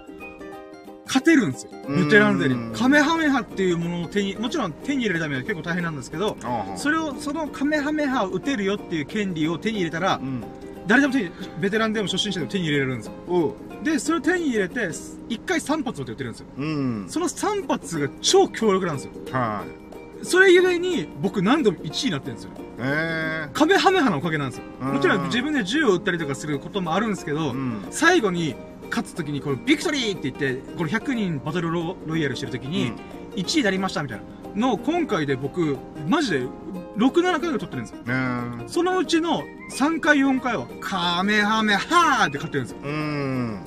[1.06, 1.70] 勝てるんですよ。
[1.88, 2.76] ベテラン勢うんに。
[2.78, 6.36] カメハメハっていうものを手に、もちろん手に入れるためには結構大変なんですけど、
[6.76, 10.42] それを、そのカメハメハを撃てるよっていう権利を手に入れたらう、ん。
[10.86, 13.54] 誰でも手に、ベテランでも初心者でも手に入れれるんですよ。
[13.84, 16.46] で、それを手に入れて、1回3発撃って撃てるんですよ。
[16.56, 17.04] うん。
[17.08, 19.12] その3発が超強力なんですよ。
[19.32, 19.81] はい。
[20.22, 22.50] それゆえに、僕何度も1位になってるんですよ。
[22.78, 24.64] ええカメハメハのおかげなんですよ。
[24.80, 27.86] うんもちろん自分で銃を撃ったりとかすることもあるんですけど、うん。
[27.90, 28.54] 最後に
[28.90, 32.92] 勝つときに、このビクトリーって言って、この100人バトルロロイヤルしてるときに、
[33.36, 35.76] 1位になりましたみたいなのを今回で僕、
[36.08, 36.48] マジで6、
[36.96, 38.02] 7回ぐらい取ってるんですよ。
[38.04, 42.78] ねそのうちの3回、4回は、カメハメハーって勝ってるんですよ。
[42.84, 42.88] え。
[42.88, 43.60] うん。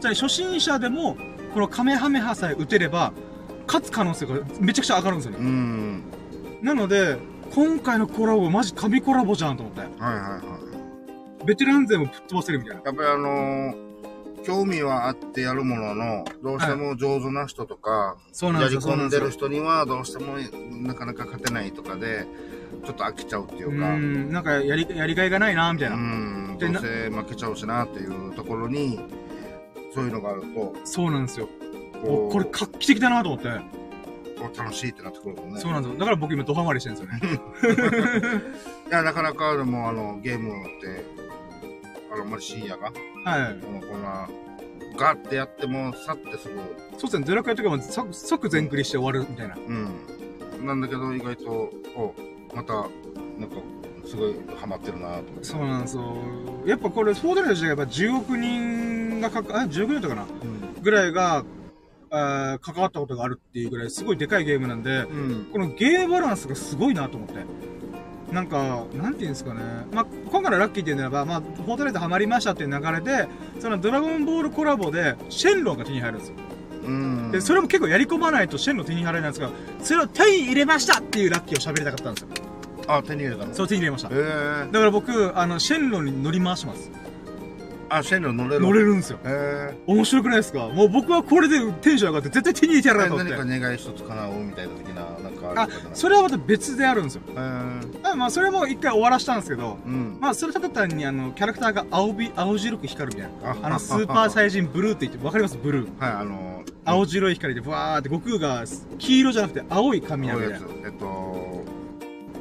[0.00, 1.16] つまり初心者でも、
[1.54, 3.12] このカメハメハさえ打てれば、
[3.68, 5.38] 勝つ可能性がめちゃくちゃ上がるんですよね。
[5.38, 6.02] うん。
[6.62, 7.18] なので、
[7.54, 9.80] 今回のコラボマジ神コラボじゃんと思って。
[9.80, 10.38] はいはいは
[11.42, 11.46] い。
[11.46, 12.82] ベテラン勢もぶっ飛ばせるみたいな。
[12.82, 13.88] やっぱりあのー
[14.44, 18.94] 興味はあってやるものの、どうしても上手な人とか、そうなんやりですよ。
[18.94, 20.36] 込んでる人にはどうしても
[20.86, 22.26] なかなか勝てないとかで、
[22.84, 23.76] ちょっと飽きちゃうっていなんですよ。
[23.76, 25.96] うか、うん、なんかやり、やりがいがないな、みたいな。
[25.96, 29.00] うん、どでなうせ負けちゃうしなっていうところに、
[29.94, 31.48] そういうのがあると、そうなんですよ。
[32.04, 33.48] おこれ画期的だなと思って。
[34.56, 35.60] 楽しいってなってくるもんね。
[35.60, 35.98] そうなんですよ。
[35.98, 37.18] だから僕今ドハマりしてるんで
[37.60, 38.30] すよね。
[38.88, 41.04] いや、なかなかでもあの、ゲームって、
[42.12, 42.92] あの、まり深夜が、
[43.24, 43.54] はい。
[43.66, 44.28] もうこんな、
[44.96, 46.54] ガッてやっても、さってすぐ、
[46.98, 47.26] そうですね。
[47.26, 49.56] ドラクエとかも即即全クリして終わるみたいな。
[49.56, 50.66] うん。
[50.66, 51.50] なんだけど、意外と、
[51.96, 52.14] お
[52.54, 52.88] また、なんか、
[54.04, 55.44] すごいハマってるなと思って。
[55.44, 56.16] そうなんですよ。
[56.64, 60.82] やっぱこれ、フォートナイト自体がやっぱ10億人がかか、あ、10億人だったかなうん。
[60.82, 61.44] ぐらいが、
[62.10, 65.48] あー関わったことがあるっていうぐらいすごいでかいゲームなんで、うん。
[65.52, 67.34] このゲーバランスがすごいなと思って。
[68.32, 69.60] なんか、なんていうんですかね。
[69.92, 73.26] まあ、今回のラッキーっていうのは、まあ、フォートナイトハマりましたっていう流れで、
[73.58, 76.34] そのドラゴンボールコラボで、シェンロンが手に入るんですよ。
[76.84, 77.30] うん。
[77.32, 79.50] で、それも結構やり込まないとシェンロン手に入らないんですが、
[79.82, 82.28] それを手に入れましたっていうラッキーを喋りたかったんですよ。
[82.86, 83.54] あ、手に入れたの？
[83.54, 84.08] そう手に入れました。
[84.10, 86.90] だから僕、あの、シェンロンに乗り回します。
[87.90, 88.60] あ、線路乗れる？
[88.60, 89.18] 乗れるんですよ。
[89.24, 90.68] へ面白くないですか？
[90.68, 93.08] もう僕はこれでテンション上がって絶対手に入れてやるなえ。
[93.08, 93.32] と思って。
[93.32, 97.22] 何か願い一つ叶うみたいな的な、なんかああるのかなそれはまた別であるんですよ。
[97.28, 97.38] へえ。
[98.02, 100.18] あまあ、それも一回終わらしたんですけど、うん。
[100.20, 103.50] まあ、それただ単にあの、キャラクターが青び、青白く光るみたいな。
[103.62, 105.56] ああの、スーパーサイジンブルーって言って、わかります？
[105.56, 105.98] ブルー。
[105.98, 108.64] はい、あの、青白い光で、ブワーって、悟空が
[108.98, 110.84] 黄色じゃなくて青い髪なみたいな青いやつ。。
[110.84, 111.64] えっと、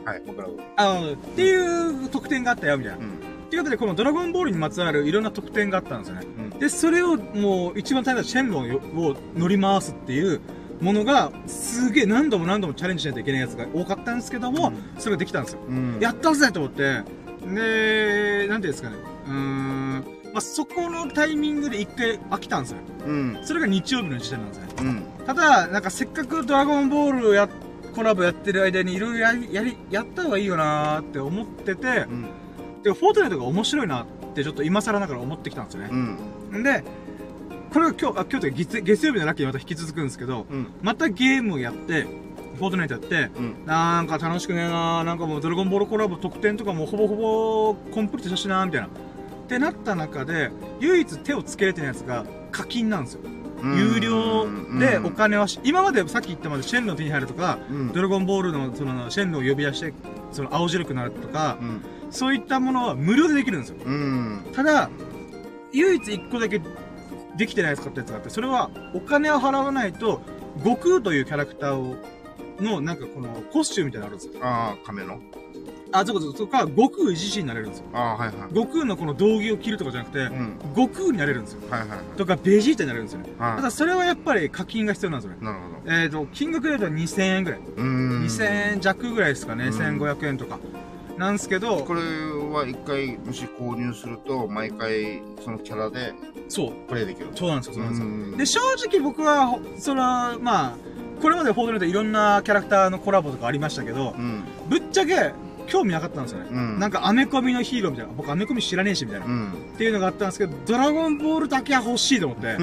[0.05, 2.99] はい、僕らあの、っていう特典があったよ、みたいな。
[2.99, 3.26] うん。
[3.47, 6.27] っていうことで、このドラゴンボールにまつわるいろんな特典があったんですよね。
[6.51, 6.59] うん。
[6.59, 10.41] で、それをもう一番大変なシェンロンを乗り回すっていう
[10.81, 15.59] ものが、すげえ何度も何度もチャレンジしないといけないやつが多かったんですけども、それができたんですよ。
[15.67, 15.97] うん。
[16.01, 17.03] やったぜと思って、
[17.53, 18.97] で、なんていうんですかね。
[19.27, 22.77] うーん、まあ、そこのタイミングで一回飽きたんですよ。
[23.07, 23.39] うん。
[23.43, 24.67] それが日曜日の時点なんですね。
[24.81, 25.03] うん。
[25.25, 27.47] ただ、なんかせっかくドラゴンボールや、
[27.95, 32.25] コラボやってる間にいろいろやり、やり、やった方がいいよなーって思ってて、うん。
[32.83, 34.05] で、フォートナイトが面白いなっ
[34.35, 35.89] てちょっと今更ながら思ってきたんですよね。
[36.51, 36.63] うん。
[36.63, 36.83] で、
[37.73, 40.67] これが今日、あ、今日というか月月曜日のラッキーにまた引き続くんですけど、うん。
[40.81, 42.03] またゲームをやって、
[42.57, 43.65] フォートナイトやって、うん。
[43.65, 48.87] なんか楽しくねえなーなんかもうドラゴンボールコラボ特典とかもほぼほぼコンプリートしたしなーみたいな。
[48.87, 48.89] っ
[49.47, 53.21] てなった中で、唯一手をつけれてないやつが課金なんですよ。
[53.63, 54.45] 有料
[54.79, 57.91] でお金はし、今までさっき言ったまでシェンロン手に入るとか、うん。
[57.91, 59.93] ドラゴンボールのそのシェンロンを呼び出して、
[60.31, 61.81] その青白くなるとかう、ん。
[62.09, 63.77] そういったものは無料でできるんですよ。
[63.85, 64.45] うん。
[64.53, 64.89] ただ、
[65.71, 66.61] 唯一一個だけ
[67.37, 70.21] できてないやつ買ったやつがあって、それはお金を払わないと、
[70.59, 71.95] 悟空というキャラクターを、
[72.59, 74.43] の、なんかこの、コスチュームみたいなのあるんですよ。
[74.45, 75.19] ああ、亀の？
[75.91, 77.85] あ、そうかそうか、悟空自身になれるんですよ。
[77.93, 78.49] ああ、はいはい。
[78.49, 80.57] 悟空のこの道着を着るとかじゃなくてう、ん。
[80.75, 81.61] 悟空になれるんですよ。
[81.69, 81.99] はいはいはい。
[82.17, 83.29] とか、ベジータになれるんですよね。
[83.37, 85.45] はいただ、それはやっぱり課金が必要なんですよね。
[85.45, 85.93] なるほど。
[85.93, 87.59] えっ、と、金額で言うと2000円ぐらい。
[87.59, 88.23] うーん。
[88.25, 89.67] 2000円弱ぐらいですかね。
[89.67, 90.59] うん1500円とか。
[91.17, 96.13] なんですけどこ、れは一回、もし購入すると、毎回、そのキャラで
[96.47, 96.71] そう。
[96.87, 97.27] プレイできる。
[97.35, 98.07] そうなんですよ、そうなんですよ。
[98.07, 100.77] んで、正直僕は、ほそれは、まあ、
[101.21, 104.43] これまでフォートナイトいろんなキャラクターのコラボとかありましたけど、うん。
[104.69, 105.31] ぶっちゃけ、
[105.65, 106.49] 興味なかったんですよね。
[106.51, 106.79] うん。
[106.79, 108.13] なんか、アメコミのヒーローみたいな。
[108.15, 109.25] 僕、アメコミ知らねえし、みたいな。
[109.25, 109.53] っうん。
[109.77, 112.57] ていうのがあったんですけど、ドラゴンボールだけは欲しいと思って、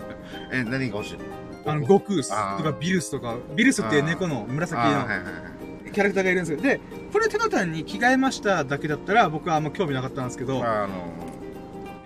[0.52, 1.18] え、何が欲しい？
[1.66, 2.22] あの、悟空
[2.56, 5.22] とかビルスとか、ビルスっていう猫の紫のはいはいはい。
[5.90, 6.60] キャラクターがいるんですよ。
[6.60, 6.80] で、
[7.12, 10.94] これただ単に着替えましただけだったら、僕はあんま興味なかったんですけど、あの、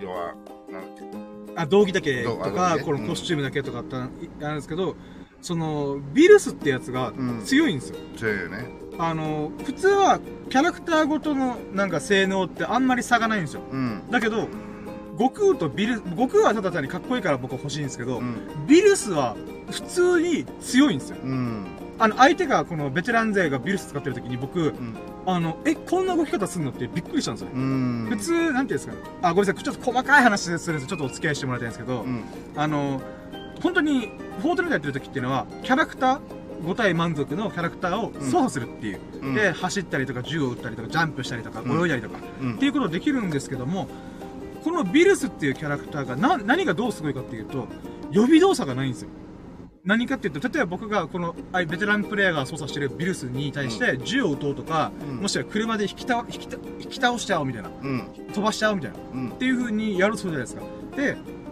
[0.01, 0.35] 要は、
[0.69, 1.17] なんだっけ。
[1.55, 4.11] あ、道着だけとか、このコスチュームだけとかあったん
[4.41, 4.95] あるんですけど、
[5.41, 7.97] その、ビルスってやつがうん強いんですよ。
[8.17, 8.67] 強いよね。
[8.97, 10.19] あの、普通は
[10.49, 13.61] キャラクターごとのなんか性能ってあんまり差がないんですよ。
[13.71, 14.01] うん。
[14.09, 14.47] だけど、
[15.17, 18.35] 悟空とビル、悟空はただ単にかっこいいから僕は欲しいんですけど、うん。
[18.67, 19.35] ビルスは
[19.69, 21.17] 普通に強いんですよ。
[21.23, 21.65] うん。
[21.97, 24.95] あの、相手がこのベテラン勢がビルス使ってる時に僕、うん。
[25.25, 27.49] あの、え、こんな動き方すんのってびっくりしたんですよ。
[27.53, 28.07] うん。
[28.09, 28.99] 普通、なんていうんですかね。
[29.21, 29.63] あ、ごめんなさい。
[29.63, 30.79] ちょっと細かい話するんですよ。
[30.79, 32.23] ちょっとお付き合いしてもらいたいんですけど、うん。
[32.55, 33.01] あの、
[33.61, 36.19] 本当に、フォートナイトやってる時っていうのは、キャラクター、
[36.65, 38.99] 5体満足のキャラクターを操作するっていう。
[39.21, 43.87] うんで、走ったりとか、銃を撃ったりとか、ジャンプしたりとか、うん泳いだりとか、うんっていうことできるんですけども、
[44.63, 47.67] このビルスっていうキャラクターがな、何がどうすごいかっていうと、
[48.11, 49.09] 予備動作がないんですよ。
[49.85, 57.69] 何かっていうと、例えば僕がこの、あベテランプレイヤーが操作してるビルスに対して銃を撃とうとか、うんもしくは車で引き倒、引き倒引き倒しちゃおうみたいな。
[57.69, 58.09] うん。
[58.33, 58.97] 飛ばしちゃうみたいな。
[59.13, 59.37] うんっ。
[59.37, 60.63] ていう風にやるとするじゃないですか。
[60.95, 61.45] で、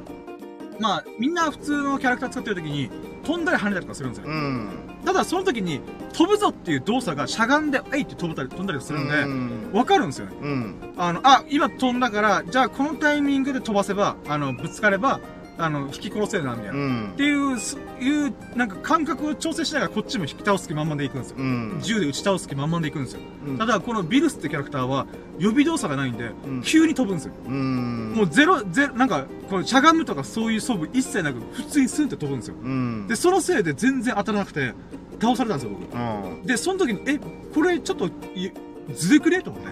[0.80, 2.90] まあ、みんな普通のキャラクター使ってる時に、
[3.24, 4.30] 飛んだり跳ねたりとかするんですよ。
[4.30, 4.70] うん。
[5.06, 5.82] ただ、その時に、
[6.14, 9.72] 飛ぶぞっていう動作がしゃがんで、えいって飛ぶたり、飛んだりするんで、うん。
[9.74, 10.36] わかるんですよね。
[10.42, 10.76] うん。
[10.98, 15.20] あの、あ、今飛んだから、じゃあこのタイミングで飛ばせば、あの、ぶつかれば、
[15.58, 16.72] あの、引き殺せるな、みたいな。
[16.72, 17.14] っうん。
[17.16, 21.38] ていう、すいう、なんか感覚を調整しながらこっちも引き倒す気満々でいくんですよ。
[21.38, 21.80] うん。
[21.82, 23.20] 銃で撃ち倒す気満々でいくんですよ。
[23.48, 25.06] うんただ、このビルスってキャラクターは、
[25.38, 27.34] 予備動作がないんで、うん急に飛ぶんですよ。
[27.46, 28.14] うん。
[28.16, 32.56] もうゼロ、ゼロ、なんか、このしゃがむとかそういう装備一切なく、普通にスンって飛ぶんですよ。
[32.62, 33.08] うん。
[33.08, 34.74] で、そのせいで全然当たらなくて、
[35.22, 35.96] 倒されたんですよ、僕。
[35.96, 36.46] うん。
[36.48, 37.20] で、その時に、え、
[37.54, 38.52] これちょっと、い
[38.94, 39.42] ずれくね？
[39.42, 39.72] と思って。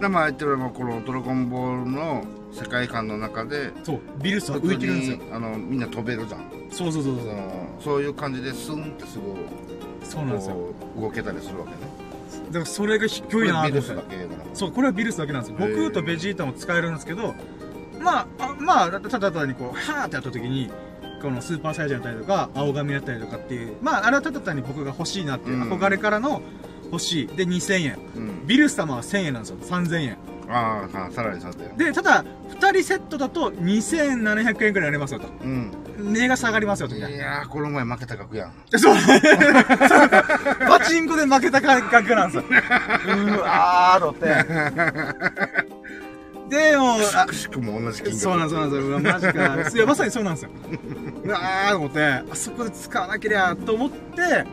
[0.00, 2.22] でまあ言ってみればこの「ドラゴンボール」の
[2.52, 5.16] 世界観の中でそう、ビルスは浮いてるんですよ。
[5.16, 7.22] にあのみんな飛べるじゃんそうそうそうそ。
[7.22, 9.34] そうのそういう感じでスンってすぐ
[10.04, 10.56] そうなんですよ。
[10.98, 11.76] 動けたりするわけね
[12.48, 14.16] だからそれが低いなこれビルスと思って。
[14.16, 15.58] だけだからそう、これはビルスだけなんですよ。
[15.58, 17.34] 悟空とベジータも使えるんですけど、
[18.00, 20.70] まあ、あまあ、ただただにこう、はーってやった時に、
[21.22, 26.42] このスーパーサイジャーだったりとか、青髪だったりとかっていう、まあ、あれはただ単に僕が欲しいなっていう、うん憧れからの
[26.92, 27.26] 欲しい。
[27.28, 27.98] で、2000円。
[28.16, 29.58] うんビルス様は1000円なんですよ。
[29.58, 30.16] 3000円。
[30.52, 32.24] ああさらにさてで、ただ、
[32.58, 35.28] 2人セットだと2700円くらいありますよと。
[35.44, 35.72] うん
[36.12, 37.00] 値が下がりますよ、とい。
[37.00, 38.52] やー、この前負けた額やん。
[38.76, 38.94] そう。
[40.66, 42.44] パチンコで負けた感覚なんですよ。
[42.48, 45.70] うわーと思って。
[46.50, 48.20] で、もう、あくしくも同じ金額。
[48.20, 48.88] そうなんです、そうなんですよ。
[48.88, 49.76] うわマジか。
[49.76, 50.50] いや、まさにそうなんですよ。
[51.24, 54.44] うわーと思って、あそこで使わなけりゃと思って、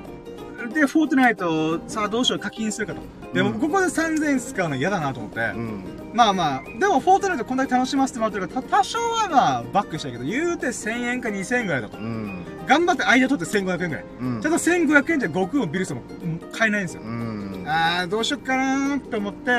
[0.68, 3.02] で、フォートナイト、さあどうしよう課金するかと。
[3.34, 5.40] でも、うんここで3000円使うの嫌だなと思って。
[5.40, 5.84] うん。
[6.14, 12.02] まあまあ、でも、フォートナイトこんだけ楽しませてもらってるから、た多少はまあ、バックしたけど、言うて1000円か2000円ぐらいだとう。
[12.02, 12.46] ん。
[12.68, 14.06] 頑張って間取って1500円ぐらい。
[14.22, 14.42] うん。
[14.42, 17.02] ただ1500円じゃ悟空もビルスもうん買えないんですよ。
[17.04, 17.64] うん。
[17.68, 19.52] あー、どうしよっかなーって思って、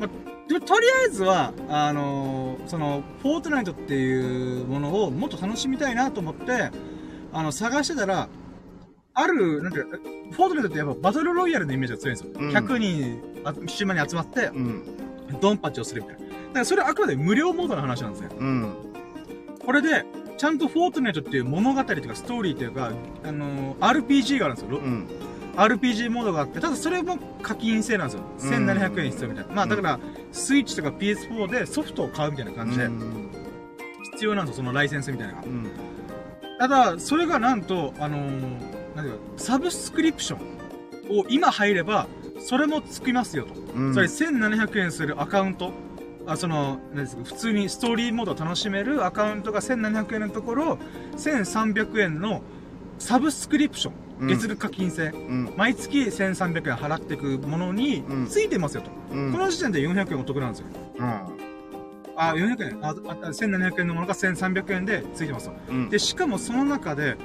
[0.00, 0.10] まあ、
[0.48, 6.70] でもとりあえずは、あのーその、フォートナイトっていうものをもっと楽しみたいなと思って、
[7.32, 8.28] あの、探してたら、
[9.14, 12.32] ある、なんか、フォートナイトってやっぱバトルロイヤルのイメージが強いんですよ。
[12.40, 14.82] うん100人、あ島に集まって、うん。
[15.40, 16.24] ドンパチをするみたいな。
[16.24, 18.30] だからそれはあくまで無料モードの話なんですよ。
[18.38, 18.72] うん。
[19.64, 20.04] これで、
[20.36, 22.90] ちゃんとフォートナイトっていう物語とかストーリーというか、
[23.24, 24.78] あのー RPG があるんですよ。
[24.78, 25.06] うん。
[25.56, 28.22] RPG モードがあって、ただそれも課金制なんですよ。
[28.42, 29.54] うん1700円必要みたいな。
[29.54, 30.00] まあだから、
[30.32, 33.30] スイッチとか PS4 でソフトを買うみたいな感じでう、ん。
[34.12, 35.46] 必要なんですよ、そのライセンスみたいなのが。
[35.46, 35.70] うん。
[36.58, 42.06] ただ、それがなんと、あのーなんていうか、サブスクリプションを今入れば、
[42.40, 43.54] それもつきますよと。
[43.74, 43.94] うん。
[43.94, 45.72] それ1700円するアカウント、
[46.26, 50.78] あその、なんですか、普通にストーリーモードを楽しめるアカウントが1700円のところ、
[51.16, 52.42] 1300円の
[52.98, 55.08] サブスクリプション、うん月額課金制。
[55.08, 55.52] うん。
[55.56, 58.90] 毎月1300円払っていくものにうんついてますよと。
[59.12, 59.32] うん。
[59.32, 60.66] この時点で400円お得なんですよ。
[60.98, 61.04] うん。
[62.16, 65.54] あ、400円あ、あ1700円のものが1300円でついてますと。
[65.68, 65.90] うん。
[65.90, 67.16] で、しかもその中で、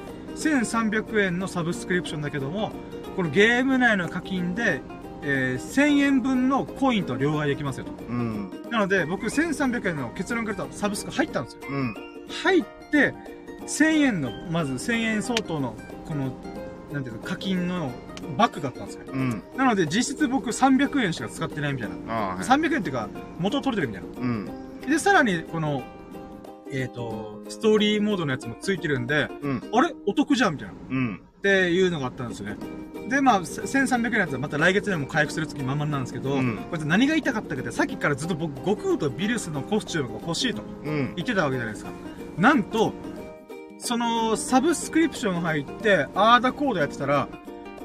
[0.47, 2.71] 1300円のサブスクリプションだけども、
[3.15, 4.81] このゲーム内の課金で、
[5.21, 7.91] えー1000円分のコインと両替できますよと。
[8.07, 8.49] うん。
[8.71, 11.59] なので、僕1300円の結論からサブスク入ったんですよ。
[11.69, 11.95] うん。
[12.43, 13.13] 入って、
[13.67, 15.75] 1000円の、まず1000円相当の、
[16.07, 16.31] この、
[16.93, 17.91] なんていうの、課金の
[18.37, 19.01] バックだったんですよ。
[19.11, 19.43] うん。
[19.57, 22.13] なので、実質僕300円しか使ってないみたいな。
[22.13, 22.37] はい。
[22.45, 23.09] 300円っていうか、
[23.39, 24.27] 元取れてるみたいな。
[24.27, 24.49] うん。
[24.89, 25.83] で、さらに、この、
[26.71, 29.63] えっ、と、ストーリーモードのやつもついてるんで、うん。
[29.73, 29.93] あれ？
[30.05, 30.73] お得じゃんみたいな。
[30.73, 31.21] っうん。
[31.41, 32.57] ていうのがあったんですよね。
[33.09, 41.13] で、まあ、せ1300円のやつはまた来月でも回復する月まんまなんですけど、うんこれ何が言いたかったかって、さっきからずっと僕、悟空とビルスのコスチュームが欲しいとうん。
[41.15, 41.91] 言ってたわけじゃないですか。
[42.37, 42.93] なんと、
[43.79, 47.29] その、サブスクリプション入って、アーダコードやってたら、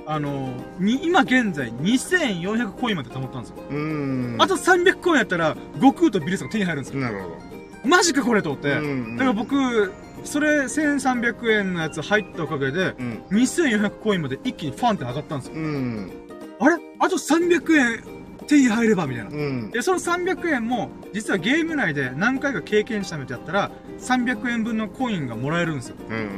[0.07, 3.57] あの、に、今現在2400コインまで貯まったんですよ。
[3.70, 4.37] うん。
[4.41, 7.01] あと300コインやったら、悟空とビルスが手に入るんですよ。
[7.01, 7.54] なるほど。
[7.85, 8.72] マジかこれと思って。
[8.72, 9.93] うんだから僕、
[10.24, 13.22] それ1300円のやつ入ったおかげで、うん。
[13.30, 15.55] 2400コインまで一気にファンって上がったんですよ。
[15.57, 16.11] うん。
[16.61, 16.76] あれ？
[16.99, 18.05] あと300円
[18.47, 19.30] 手に入ればみたいな。
[19.30, 19.70] うん。
[19.70, 25.97] で、その300円も、実はゲーム内で何回か経験しためてやったら、300円分のコインがもらえるんですよ。
[26.09, 26.28] うん。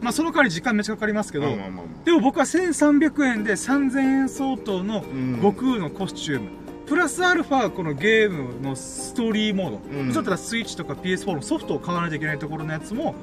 [0.00, 1.56] まあ、その代わり時間めっちゃかかりますけど、
[2.04, 6.48] でも僕は1300円で3000円相当のうん悟空のコスチューム、
[6.86, 10.12] プラスアルファこのゲームのストーリーモード、うん。
[10.12, 13.14] だったらスイッチとか PS4 のソフトを買わないといけないところのやつも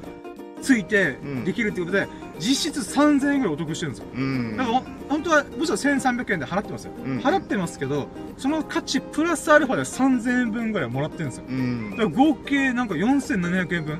[0.62, 1.44] ついてうん。
[1.44, 2.06] できるっていうことで、
[2.38, 4.08] 実質3000円ぐらいお得してるんですよ。
[4.14, 4.56] うん。
[4.56, 11.44] だからほ本当はむしろ1300円で払ってますよ、うん払ってますけどその価値プラスアルファで3000円分ぐらいもらってるんですよ。
[11.48, 11.90] うん。
[11.92, 13.98] だから合計なんか4700円分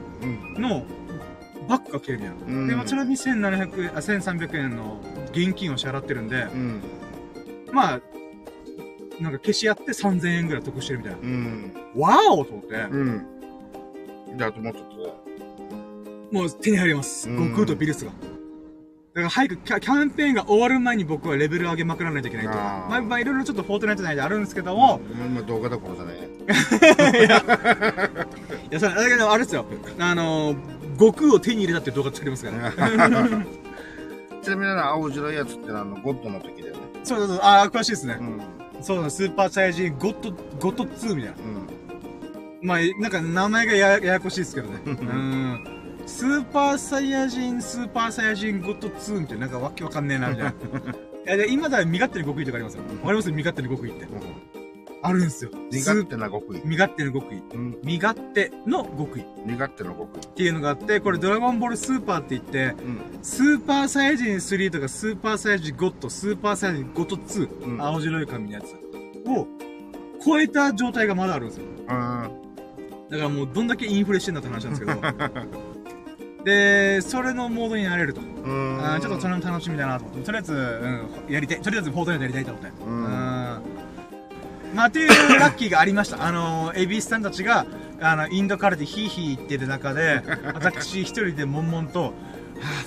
[0.57, 0.63] うん。
[0.63, 0.85] の
[1.69, 2.69] バックが切れるみたいな、うん。
[2.69, 5.01] でまあちなみに1700あ1300円の
[5.33, 6.83] 現金を支払ってるんで、うん。
[7.73, 8.01] まあ
[9.21, 11.73] なんか消し合って3000円ぐらい得してるみたいなうん。
[11.95, 13.27] わおと思って、うん。
[14.37, 15.13] で、あともうちょっとで。
[16.33, 22.53] もう手に入りますうん悟空とビルスがだから早くキャキャンペーンが終わる前に僕はレベル上げまくらないといけないと。
[22.53, 26.17] あーまあ、まあ、いろいろちょっとフォートナイト内であるんですけども、今動画どころじゃない。
[28.71, 29.65] いや、さ、だけどあれですよ。
[29.99, 30.57] あのー、
[30.97, 33.47] 悟空を手に入れたっていう動画作りますからね。
[34.43, 36.81] ちなみにあの、青白いやつってあの、ゴッドの時だよね。
[37.03, 38.23] そうそうそう、ああ、詳しいですねう。
[38.23, 38.41] ん。
[38.83, 41.37] そうだ、スーパーサイヤ人ゴッド、ゴッド2みたいな。
[41.39, 42.67] うん。
[42.67, 44.81] まあ、なんか名前がやややこしいですけどね。
[44.85, 45.65] ううんん。
[46.07, 50.51] スーパーサイヤ人、スーパーサイヤ人ゴッド2みたいな、なんかわけわかんねえな、みたいな。
[50.53, 50.55] い
[51.27, 52.83] や、で今だ身勝手に極意とかありますよ。
[52.83, 54.09] わかります身勝手に極意って。
[55.03, 55.51] あるんですよ。
[55.73, 56.61] 身勝手な極意。
[56.65, 57.43] 身勝手の極意。
[57.55, 57.79] うん。
[57.83, 60.27] 身勝手の極意っ身勝手の極意。
[60.27, 63.01] ていうのがあって、これドラゴンボールスーパーって言って、うん。
[63.23, 68.75] スーパーサイヤ人3とかスーパーサイヤ人ゴッド、スーパーサイヤ人ゴッド2、うん青白い髪のやつ
[69.27, 69.47] を
[70.25, 71.65] 超えた状態がまだあるんですよ。
[71.89, 72.29] あ
[73.11, 75.01] だからもうどんだけインフレしてんだって話なんですけど。
[76.45, 78.21] で、それのモードになれると。
[78.21, 78.81] ーうん。
[78.81, 80.25] あーちょっとそれも楽しみだなと思って。
[80.25, 81.61] とりあえず、うん、やりたい。
[81.61, 82.71] とりあえずフォートナイトやりたいと思って。
[82.87, 83.30] うん
[84.75, 86.25] ままあ、っていうラッキーがありました。
[86.25, 87.67] あのー、エビスさんたちが、
[88.01, 90.23] あの、インドカルでヒーヒー言ってる中で、
[90.55, 92.13] 私一人で悶々と、は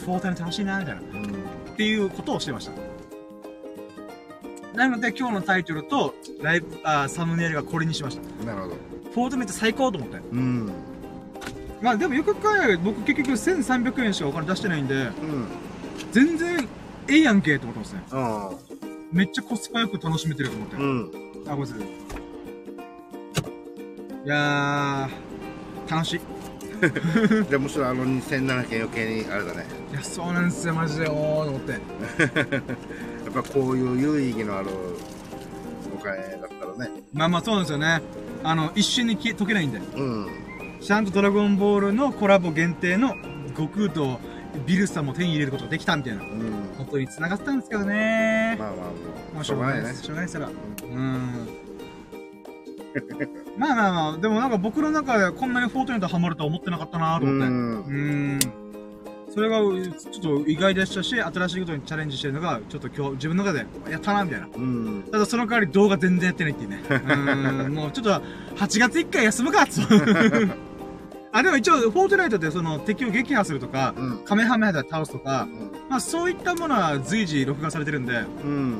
[0.01, 1.01] ぁ、フォートナイト楽しいな、みたいな。
[1.01, 1.53] うん。
[1.73, 2.71] っていうことをしてました。
[4.75, 8.45] なので今日のタイトルとライブ、あサムネイルがこれにしました。
[8.45, 8.75] なるほど。
[9.13, 10.17] フォートナイト最高と思って。
[10.17, 10.71] うん。
[11.81, 15.47] まあでもよく考えれば僕結局1300円しかお金出してないんで、うん。
[16.11, 16.67] 全然
[17.07, 18.03] ええやんけって思ってますね。
[18.11, 18.73] ああ。
[19.11, 20.75] めっちゃコスパよく楽しめてると思って。
[20.75, 21.11] うん。
[21.47, 21.79] あ、ごめんなさい。
[24.25, 26.21] いやー、楽しい。
[27.49, 29.65] じゃあむしろあの2700円余計にあれだね。
[29.91, 31.15] いや、そうなんですよ、マジで、おー
[31.45, 31.71] と思って。
[33.25, 34.69] やっぱこういう有意義のある
[35.93, 37.01] お金だったらね。
[37.13, 38.01] まあまあそうなんですよね。
[38.43, 39.79] あの、一瞬に消え解けないんで。
[39.79, 40.27] うん。
[40.81, 43.15] ちゃんとドラゴンボールのコラボ限定の
[43.55, 44.19] 悟空と
[44.65, 46.23] ビルさんも手に入れることができたみたいな。
[46.23, 46.29] うん。
[46.77, 48.55] 本当に繋がったんですけどね。
[48.59, 48.89] まあまあまま
[49.37, 49.93] あ、あしょうがないね。
[49.93, 50.49] しょうがないですから。
[50.49, 51.47] うん。
[53.57, 57.47] まあまあまあ、でもなんか僕の中ではこんなにフォートナイトハマるとは思ってなかったなとう思って。
[57.47, 57.51] ん。
[57.51, 57.91] う
[58.35, 58.39] ん。
[59.33, 64.47] それが、ちょっと意外でしたし、新しいことにチャレンジしてるのが、ちょっと今日自分の中で、やったな、みたいな。
[64.55, 65.03] うん。
[65.11, 66.83] ただその代わり動画全然やってないっていうね。
[67.65, 67.73] うん。
[67.73, 68.11] もうちょっと、
[68.57, 69.71] 8月1回休むか、と。
[71.33, 74.17] あ、でも一応、フォートナイトってその敵を撃破するとか、うん。
[74.23, 75.47] カメハメハで倒すとか、
[75.89, 78.71] まあそういったものは随時録画されてるんで、うん。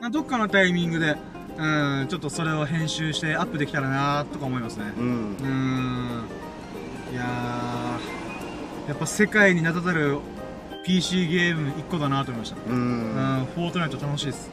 [0.00, 1.16] まあ、どっかのタイミングで、
[1.56, 1.62] う
[2.04, 4.92] ん、ちょっとそれを編集してアップできたらなとか思いますね。
[4.98, 5.36] うん。
[5.36, 6.24] うーん。
[7.12, 10.18] いやー、やっぱ世界に名だたる
[10.84, 12.56] PC ゲーム1個だなと思いました。
[12.56, 13.46] ううん、ん。
[13.54, 14.50] フォートナイト楽しいです。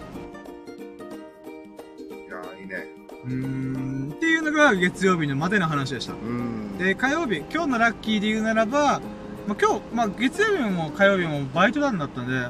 [2.27, 2.87] いやー、いいね。
[3.25, 6.13] うーん、いうのが月曜日のまでの話でした。
[6.13, 6.77] うん。
[6.77, 9.01] で、火曜日、今日のラッキーで言うならば、
[9.47, 12.47] まあ、今日、まあ、月曜日も火曜日もバイトなんだったんで、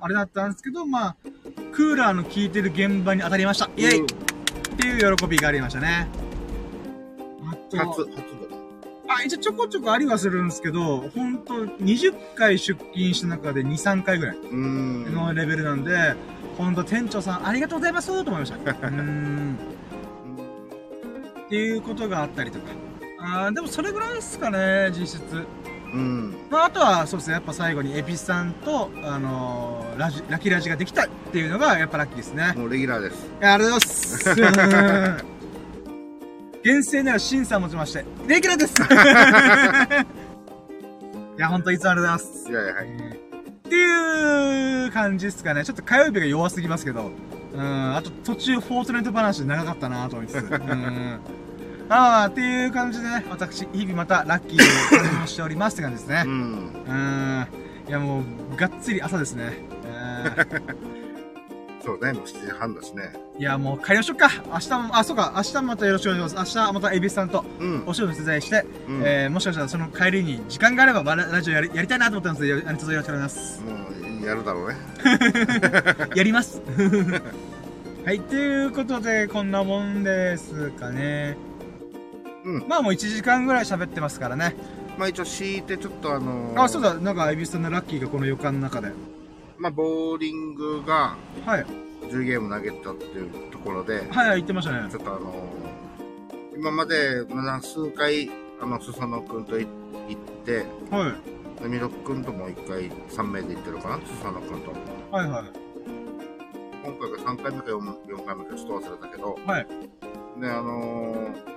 [0.00, 1.16] あれだったんですけど、まあ、
[1.72, 3.68] クーラーの効いてる現場に当たりました。
[3.76, 4.06] イェイっ
[4.76, 6.08] ていう喜びがありましたね。
[7.50, 8.56] あと、初、初だ。
[9.08, 15.14] あ、一応ちょこちょこありはするんですけど、ほんと20回出勤した中で2、3回ぐらいうん。
[15.14, 16.14] のレベルなんで、
[16.58, 18.56] ほんと店長さんありがとうございますと思いました。
[18.58, 19.75] うーん。
[21.46, 22.66] っていうことがあったりとか。
[23.20, 25.20] あーでもそれぐらいですかね、実質。
[25.92, 26.34] うん。
[26.50, 32.52] まあ、あとは、そうですね、やっぱ最後にエピスさんと、あのーラジ、ラキラジができたっていうのが、やっぱラッキーですね。
[32.56, 33.26] もうレギュラーです。
[33.40, 35.24] ありがとうございます。
[36.62, 38.74] 厳正なる審査をもちまして、レギュラーです
[41.38, 42.50] いや、ほんといつもありがとうございます。
[42.50, 42.86] いやいや、はい。
[42.86, 45.64] っていう感じですかね。
[45.64, 47.10] ちょっと火曜日が弱すぎますけど。
[47.56, 50.44] うん、あと途中フォートナイト話長かったなと思いつつ。
[50.44, 51.20] うん。
[51.88, 56.28] ああ、っていう感じでね、私、日々またラッキーを感じしておりますって感じですねう。
[56.28, 56.32] ん。
[56.32, 57.46] うん。
[57.88, 59.52] いや、もう、がっつり朝ですね。
[59.84, 60.96] うん
[61.86, 63.12] そうね、もう7時半だしね。
[63.38, 64.28] いや、もう帰りましょうか。
[64.46, 66.56] 明日も、あ、そうか、明日もまたよろしくお願いします。
[66.58, 67.84] 明日またエビスさんとうん。
[67.86, 72.60] お仕事取材して、うんえー、もしかしたらその帰りに時間があればララジオやりやりたいなと思ったんですよ。
[72.64, 73.62] 何卒よろしくお願いします。
[73.62, 74.76] もう、やるだろうね。
[76.14, 76.60] やります。
[78.04, 81.36] はい、ということで、こんなもんですかね。
[82.44, 84.54] うんまあもう1時間ぐらい喋ってますからね。
[84.98, 88.92] まあ一応敷いてちょっとあのーあ、そうだ、なんかエビスさんのラッキーがこの予感の中で。
[89.58, 91.66] まあボーリングがはい。
[92.10, 94.96] 10ゲーム投げたっていうところで、はい、はい、言ってましたねち。
[94.96, 95.76] ょっとあのー
[96.56, 98.30] 今までな数回、
[98.62, 99.66] あの、スサノくんとい
[100.08, 101.35] 行って、はい。
[101.62, 104.72] でミロくんとも1回3名で行ってるかな、スサノくんと。
[105.10, 105.44] はい、はい。
[106.84, 109.66] 今回が3回目か 4, 4回目かちょっと忘れたけど、はい。
[110.40, 111.56] で、あのー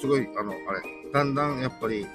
[0.00, 0.82] すごい、あの、あれ、
[1.12, 2.06] だんだんやっぱり、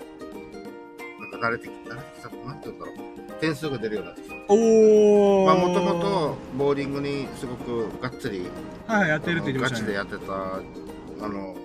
[1.32, 2.96] なんか慣れてき慣れてきた、なんて言うんだろう。
[3.40, 4.36] 点数が出るようになってきた。
[4.48, 5.46] おー。
[5.46, 8.48] まあ、もともと、ボーリングにすごくがっつり、
[8.86, 9.94] はい、はい、やってるって言ってましたね。
[9.96, 11.56] ガチでやってた、あの、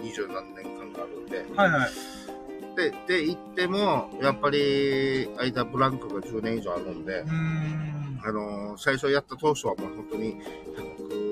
[0.00, 2.15] 二十何年間があるんで、はい、はい。
[2.76, 8.20] で、で、行っても、やっぱり、間ブランクが10年以上あるんでん。
[8.22, 11.26] あの、最初やった当初はもう本当に、100、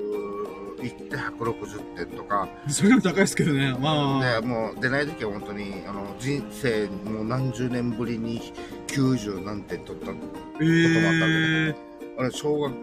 [0.81, 3.75] 行って160点とか、それでも高いですけどね。
[3.79, 4.41] まあ。
[4.41, 8.53] で、もう出ない時は本当に、あの、人生もう何十年ぶりに
[8.87, 10.11] 90何点取った。
[10.11, 10.23] えもあっ
[10.59, 11.75] たんー。
[12.17, 12.73] あれ、小学、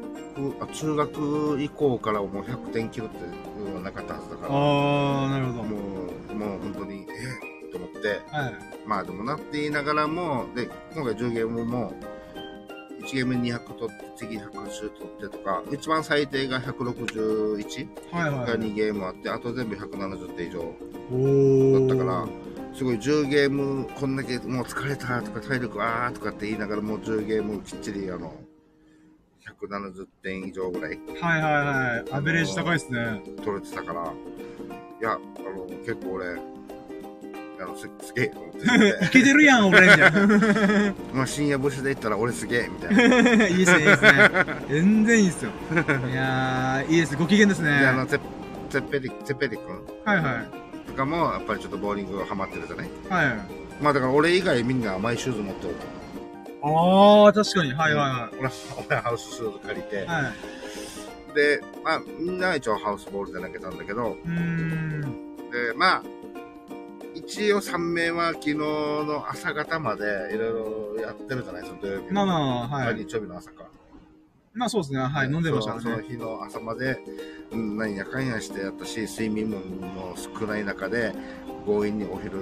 [0.60, 5.64] あ中学以降からもう100点切るっていうのはなかったはずだから、あー、なるほど。
[5.64, 5.91] もう
[8.30, 8.54] はい。
[8.86, 11.92] まあでもなって言いながらも、で、今回10ゲームも、
[13.02, 18.52] 1ゲーム200取って、次180取ってとか、一番最低が161はい、がはい。
[18.58, 20.60] 2ゲームあって、あと全部170点以上。
[21.88, 22.28] だったから、
[22.74, 28.32] すごい10ゲーム、こんだけもう疲れたとか体力あーとかって言いながらもう10ゲームきっちりあの、
[29.60, 31.52] 170点以上ぐらいはいはい
[31.98, 32.12] はい。
[32.12, 33.20] アベレージ高いですね。
[33.44, 34.12] 取れてたから、
[35.00, 36.36] いや、あの、結構俺、
[37.62, 38.58] あの、すすげえと思って
[39.06, 40.12] いけてるやん、俺、みたいな。
[41.14, 43.46] まあ深夜節で言ったら俺すげえみたいな。
[43.48, 44.30] いいっすね、いいっすね。
[44.68, 45.50] 全然いいっすよ。
[46.10, 47.16] いやー、いいです。
[47.16, 47.70] ご機嫌ですね。
[47.80, 48.18] で、あの、て
[48.70, 50.88] てっぺり、てっぺりくんはいはい。
[50.88, 52.88] とかも、やっぱりちょっとボーリングハマってるじゃない？
[53.08, 53.38] はい。
[53.82, 55.74] まあだから俺以外みんなマイシューズ持ってる
[56.62, 57.72] あー、確かに。
[57.72, 58.50] はいは俺、
[58.88, 60.06] 俺ハウスシューズ借りてい、はい。
[60.06, 61.34] はい。
[61.34, 65.00] で、まあみんな一応ハウスボールで投げたんだけど、うーん。
[65.50, 66.02] で、まあ、
[67.24, 72.12] 一応3名は昨日の朝方までいろいろやってるじゃないですか、土曜日の。
[72.12, 72.96] まあまあ、はい。
[72.96, 73.66] 日曜日の朝か。
[74.54, 75.00] まあそうですね。
[75.00, 75.26] はい。
[75.30, 75.80] 飲んでましたね。
[75.80, 76.98] その日の朝まで、
[77.52, 81.14] うん、何やかんやしてやったし、睡眠もも少ない中で、
[81.64, 82.40] 強引にお昼、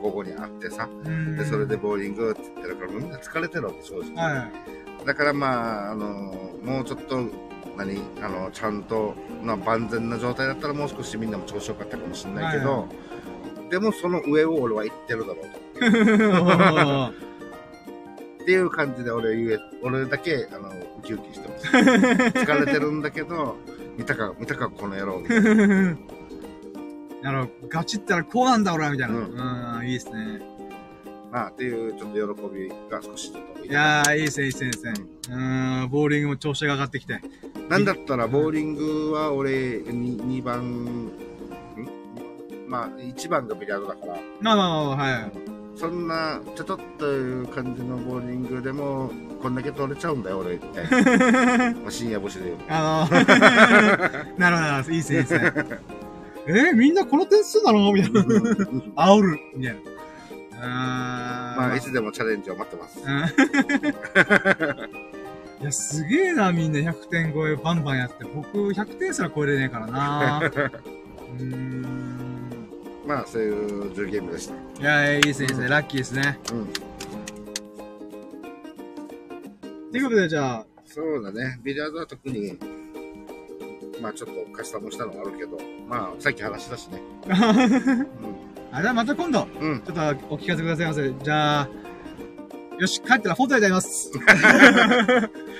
[0.00, 0.88] 午後に会ってさ、
[1.36, 4.14] で、それでボーリングって言ってるから、みんな疲れてるわけ、正直。
[4.14, 4.48] は
[5.02, 5.06] い。
[5.06, 7.20] だからまあ、あの、もうちょっと、
[7.76, 12.86] 何あの、ちゃんと、まあ、万全な状態だったらもう少しみんなも調子よかったかもしれないけど、は
[13.72, 17.14] でもその上を俺は言ってるだろうと。
[18.42, 21.66] っていう感じで俺言え、俺だけ、あの、ウキウキしてます。
[21.68, 23.56] 疲れてるんだけど、
[23.96, 25.56] 見たか、見たか、この野郎、みたいな。
[27.22, 27.68] なるほど。
[27.68, 29.16] ガチったらこうなんだ、俺は、みたいな。
[29.16, 30.42] ううんん、いいですね。
[31.30, 33.64] まあ、っていう、ちょっと喜びが少しちょっと。
[33.64, 34.92] いやー、いいですね、いいですね、いいですね。
[35.30, 37.22] うん、ボーリングも調子が上がってきて。
[37.70, 41.31] なんだったら、ボーリングは俺、に2番、ん
[42.72, 45.32] まあ、1番がビリヤードだから、まあまあまあ、はい。
[45.76, 49.10] そんな、ちょっとという感じのボーリングでも、
[49.42, 51.74] こんだけ取れちゃうんだよ、俺、みたいな。
[51.82, 52.56] まあ深夜星で言う。
[52.70, 55.52] あのー、 なるほどなるほど、いいですね、いいですね。
[56.48, 57.92] えー、みんなこの点数なの？
[57.92, 58.20] みたいな。
[58.22, 59.38] 煽る。
[59.54, 59.80] みたいな。
[60.62, 61.60] あー。
[61.60, 63.00] まあ、いつでもチャレンジを待ってます。
[65.60, 68.24] いや、すげえな、みんな100点超えバンバンやって。
[68.24, 70.40] 僕、100点すら超えれねえからな。
[70.40, 72.21] うーん。
[73.06, 74.54] まあ、そういう10ゲームでした。
[74.80, 75.68] いや、いいですね、いいですね。
[75.68, 76.38] ラッキーですね。
[76.52, 76.66] うん。
[79.90, 81.58] ということで、じゃあ、そうだね。
[81.62, 82.58] ビリヤードは特に、
[84.00, 87.00] まあちょっとカスタムしたのもあるけど、まあさっき話したしね。
[88.72, 89.72] あ、じゃあまた今度、うん。
[89.72, 89.80] うん。
[89.80, 91.12] ちょっとお聞かせくださいませ。
[91.24, 91.68] じゃあ、
[92.78, 94.10] よし、帰ったらフォトでやります。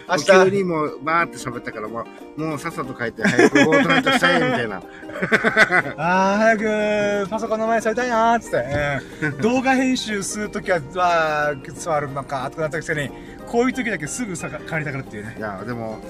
[0.09, 2.05] 明急日、にもう、バーって喋ったから、も
[2.37, 4.83] う、もうさっさと書いて、早くゴートナイトしたい、みたいな。
[5.97, 13.11] あー、早くパソコンの前にされたいなーっつって、うん動画編集するときは、わー、座るのか、とかなったくせに、
[13.47, 15.41] こういう時だけすぐさ帰りたがるっていうねい。
[15.41, 16.01] や、でも、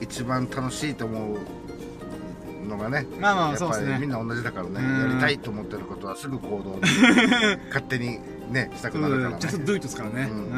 [0.00, 3.94] 一番楽しいと思うのがね、まあまあ、やっぱそうですね。
[3.94, 6.80] りみんな同じだからね、うんやりたいと思ってることはすぐ行動に、
[7.68, 9.36] 勝手にね、したくなるからね。
[9.38, 10.28] ちょっとドゥイトですからね。
[10.30, 10.50] ううん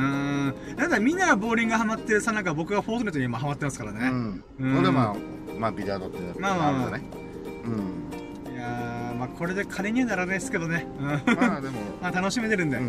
[0.48, 0.54] ん。
[0.76, 4.08] なんだみんながボーリングハマってるさなか僕がフォートネットに今ハマってますからね。
[4.08, 4.44] うん。
[4.60, 5.16] うんほんでまあ、
[5.58, 8.52] まあビリヤードってまあまあまあうん。
[8.52, 10.86] いやー、まあこれで金にはならないですけどね。
[10.98, 11.06] うん。
[11.06, 12.76] まあでも、 まあ楽しめてるんで。
[12.76, 12.86] うん。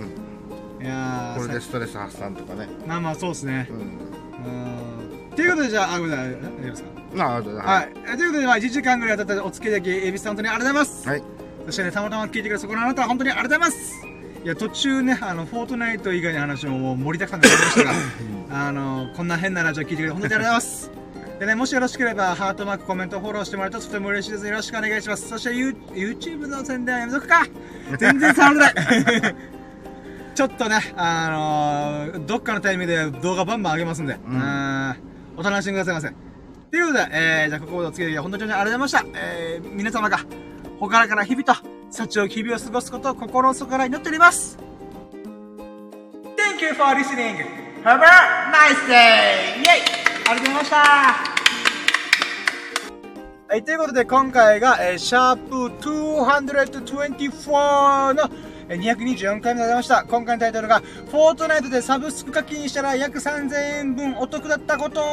[0.82, 2.68] いやー、これでさストレス発散とかね。
[2.88, 3.74] まあまあそうですねう。
[3.74, 3.78] ん。
[3.78, 5.36] うん。
[5.36, 6.32] ということでじゃあ、あ、ごめんなさい。
[6.32, 7.90] 大丈夫ですかまあ、ははい。
[8.14, 11.10] えということで、まあ1時間ぐらい経ったお付き合いだけ、エビスさん本当にありがとうございます。
[11.10, 11.24] はい。
[11.66, 14.11] そしてね、たまたま聞いてくれたそこのあなたは本当にありがとうございます。
[14.44, 17.92] いや、途中ね、あの、フォートナイト以外の話ももう盛りだくさんでありましたが、
[18.68, 20.92] あの、こんな変なラジオ聞いてくれて本当にありがとうございます。
[21.40, 24.48] でね、もしよろしければ、ハートマーク、コメント、フォローしてもらうととても嬉しいです。
[24.48, 25.30] よろしくお願いします。
[25.30, 27.46] そして You、YouTube の宣伝はやめとくか
[28.00, 29.36] 全然触らない
[30.34, 34.96] ちょっとね、あのーどっかのタイミングで動画バンバン上げますんで、んうん
[35.38, 36.10] お楽しみくださいませ。
[36.72, 39.06] ということで、えー、じゃあここまでお付き合い本当にありがとうございました。
[39.20, 40.20] えー、皆様が、
[40.82, 41.54] ほからから日々と、
[41.92, 44.58] 幸よき日々を過ごすことを心の底から祈っております。
[46.36, 47.36] Thank you for listening.
[47.84, 49.60] Have a nice day!
[49.60, 49.66] イェイ
[50.28, 50.78] ありがとうございました
[53.48, 60.04] はい、ということで今回が、えー、シャープ224のえー224回目でございました。
[60.04, 65.04] 今回のタイトルが、フォートナイトでサブスク課金したら約3000円分お得だったことを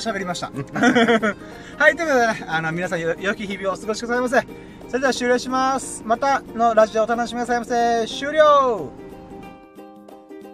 [0.00, 0.50] 喋りました。
[1.78, 4.46] はい、ということでね、あの、皆さんよ良き日々をお過ごしくださいませ。
[4.88, 6.02] それでは終了します。
[6.04, 8.06] またのラジオお楽しみくださいませ。
[8.06, 9.05] 終了